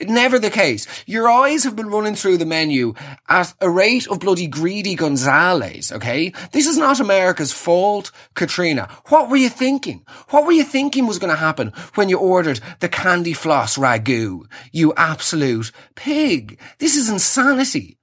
Never 0.00 0.38
the 0.38 0.50
case. 0.50 0.86
Your 1.06 1.28
eyes 1.28 1.64
have 1.64 1.74
been 1.74 1.88
running 1.88 2.16
through 2.16 2.36
the 2.36 2.44
menu 2.44 2.92
at 3.28 3.54
a 3.62 3.70
rate 3.70 4.06
of 4.08 4.20
bloody 4.20 4.46
greedy 4.46 4.94
Gonzales, 4.94 5.90
okay? 5.90 6.34
This 6.52 6.66
is 6.66 6.76
not 6.76 7.00
America's 7.00 7.52
fault, 7.52 8.12
Katrina. 8.34 8.88
What 9.06 9.30
were 9.30 9.36
you 9.36 9.48
thinking? 9.48 10.04
What 10.28 10.44
were 10.44 10.52
you 10.52 10.64
thinking 10.64 11.06
was 11.06 11.18
going 11.18 11.32
to 11.32 11.40
happen 11.40 11.72
when 11.94 12.10
you 12.10 12.18
ordered 12.18 12.60
the 12.80 12.90
candy 12.90 13.32
floss 13.32 13.78
ragu? 13.78 14.44
You 14.70 14.92
absolute 14.98 15.72
pig. 15.94 16.58
This 16.78 16.94
is 16.94 17.08
insanity. 17.08 17.98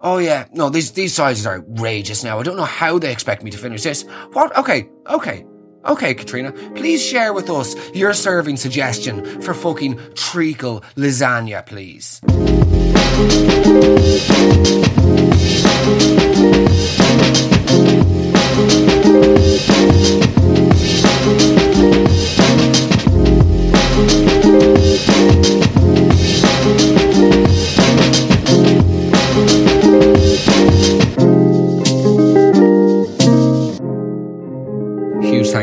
Oh 0.00 0.16
yeah, 0.16 0.46
no, 0.52 0.70
these, 0.70 0.92
these 0.92 1.14
sizes 1.14 1.44
are 1.44 1.58
outrageous 1.58 2.24
now. 2.24 2.38
I 2.38 2.42
don't 2.42 2.56
know 2.56 2.64
how 2.64 2.98
they 2.98 3.12
expect 3.12 3.42
me 3.42 3.50
to 3.50 3.58
finish 3.58 3.82
this. 3.82 4.04
What? 4.32 4.56
Okay, 4.56 4.88
okay. 5.06 5.44
Okay, 5.84 6.12
Katrina, 6.14 6.52
please 6.52 7.02
share 7.02 7.32
with 7.32 7.48
us 7.48 7.74
your 7.94 8.12
serving 8.12 8.56
suggestion 8.58 9.40
for 9.40 9.54
fucking 9.54 9.98
treacle 10.14 10.84
lasagna, 10.96 11.64
please. 11.64 12.20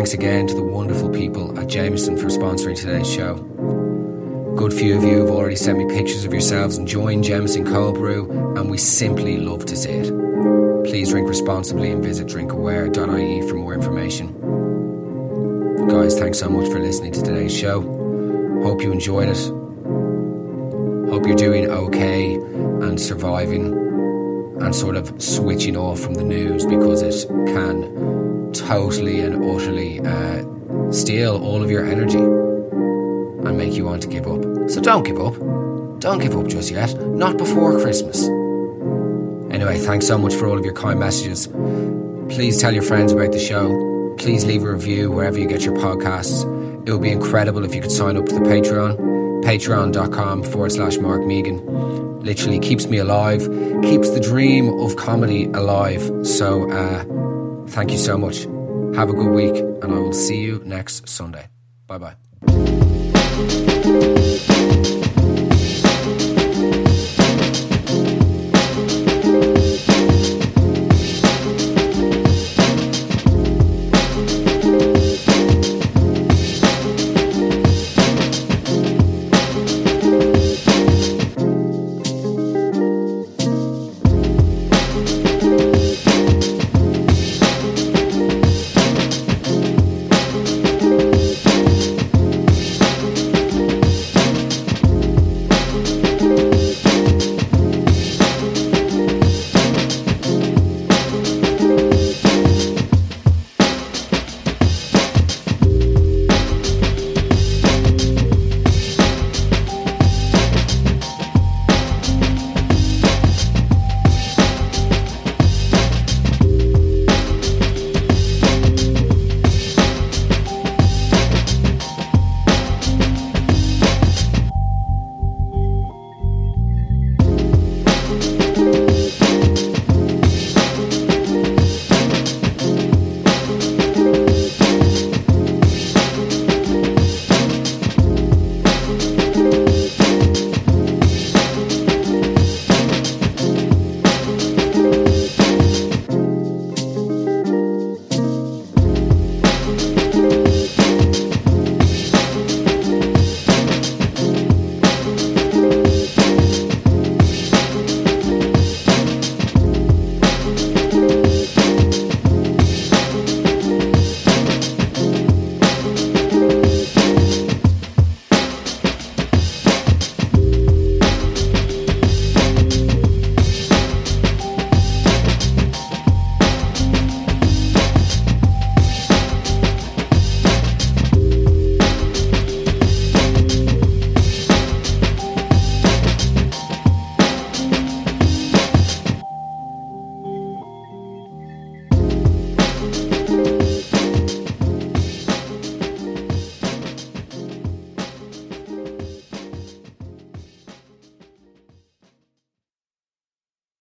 Thanks 0.07 0.23
again 0.23 0.47
to 0.47 0.53
the 0.53 0.63
wonderful 0.63 1.09
people 1.09 1.59
at 1.59 1.67
Jameson 1.67 2.15
for 2.15 2.27
sponsoring 2.27 2.77
today's 2.77 3.11
show. 3.11 3.35
Good 4.55 4.71
few 4.71 4.97
of 4.97 5.03
you 5.03 5.19
have 5.19 5.29
already 5.29 5.57
sent 5.57 5.77
me 5.77 5.85
pictures 5.93 6.23
of 6.23 6.31
yourselves 6.31 6.77
enjoying 6.77 7.21
Jameson 7.21 7.65
cold 7.65 7.95
brew, 7.95 8.31
and 8.55 8.71
we 8.71 8.77
simply 8.77 9.35
love 9.35 9.65
to 9.65 9.75
see 9.75 9.89
it. 9.89 10.85
Please 10.85 11.09
drink 11.09 11.27
responsibly 11.27 11.91
and 11.91 12.01
visit 12.01 12.27
drinkaware.ie 12.27 13.49
for 13.49 13.55
more 13.55 13.73
information. 13.73 14.27
Guys, 15.89 16.17
thanks 16.17 16.39
so 16.39 16.47
much 16.47 16.71
for 16.71 16.79
listening 16.79 17.11
to 17.11 17.21
today's 17.21 17.53
show. 17.53 17.81
Hope 18.63 18.81
you 18.81 18.93
enjoyed 18.93 19.27
it. 19.27 19.49
Hope 21.09 21.27
you're 21.27 21.35
doing 21.35 21.69
okay 21.69 22.35
and 22.35 22.97
surviving 22.97 23.73
and 24.61 24.73
sort 24.73 24.95
of 24.95 25.21
switching 25.21 25.75
off 25.75 25.99
from 25.99 26.13
the 26.13 26.23
news 26.23 26.65
because 26.65 27.01
it 27.01 27.27
can 27.27 27.96
totally 28.59 29.21
and 29.21 29.43
utterly 29.43 29.99
uh, 30.01 30.91
steal 30.91 31.43
all 31.43 31.63
of 31.63 31.69
your 31.69 31.85
energy 31.85 32.17
and 32.17 33.57
make 33.57 33.73
you 33.73 33.85
want 33.85 34.01
to 34.03 34.07
give 34.07 34.27
up. 34.27 34.69
So 34.69 34.81
don't 34.81 35.03
give 35.03 35.19
up. 35.19 35.35
Don't 35.99 36.19
give 36.19 36.35
up 36.35 36.47
just 36.47 36.71
yet. 36.71 36.93
Not 36.99 37.37
before 37.37 37.79
Christmas. 37.79 38.27
Anyway, 39.51 39.79
thanks 39.79 40.05
so 40.05 40.17
much 40.17 40.35
for 40.35 40.47
all 40.47 40.57
of 40.57 40.65
your 40.65 40.73
kind 40.73 40.99
messages. 40.99 41.47
Please 42.29 42.59
tell 42.59 42.73
your 42.73 42.83
friends 42.83 43.13
about 43.13 43.31
the 43.31 43.39
show. 43.39 44.15
Please 44.17 44.45
leave 44.45 44.63
a 44.63 44.71
review 44.71 45.11
wherever 45.11 45.39
you 45.39 45.47
get 45.47 45.63
your 45.63 45.75
podcasts. 45.75 46.43
It 46.87 46.91
would 46.91 47.01
be 47.01 47.11
incredible 47.11 47.63
if 47.65 47.73
you 47.73 47.81
could 47.81 47.91
sign 47.91 48.17
up 48.17 48.25
to 48.27 48.35
the 48.35 48.41
Patreon. 48.41 48.97
Patreon.com 49.43 50.43
forward 50.43 50.71
slash 50.71 50.97
Mark 50.97 51.25
Megan. 51.25 52.21
Literally 52.21 52.59
keeps 52.59 52.87
me 52.87 52.97
alive, 52.97 53.41
keeps 53.83 54.09
the 54.09 54.19
dream 54.19 54.69
of 54.79 54.95
comedy 54.97 55.45
alive. 55.45 56.01
So, 56.27 56.69
uh, 56.71 57.03
Thank 57.69 57.91
you 57.91 57.97
so 57.97 58.17
much. 58.17 58.43
Have 58.95 59.09
a 59.09 59.13
good 59.13 59.31
week, 59.31 59.55
and 59.55 59.91
I 59.93 59.99
will 59.99 60.13
see 60.13 60.37
you 60.41 60.61
next 60.65 61.07
Sunday. 61.07 61.47
Bye 61.85 61.97
bye. 61.99 62.15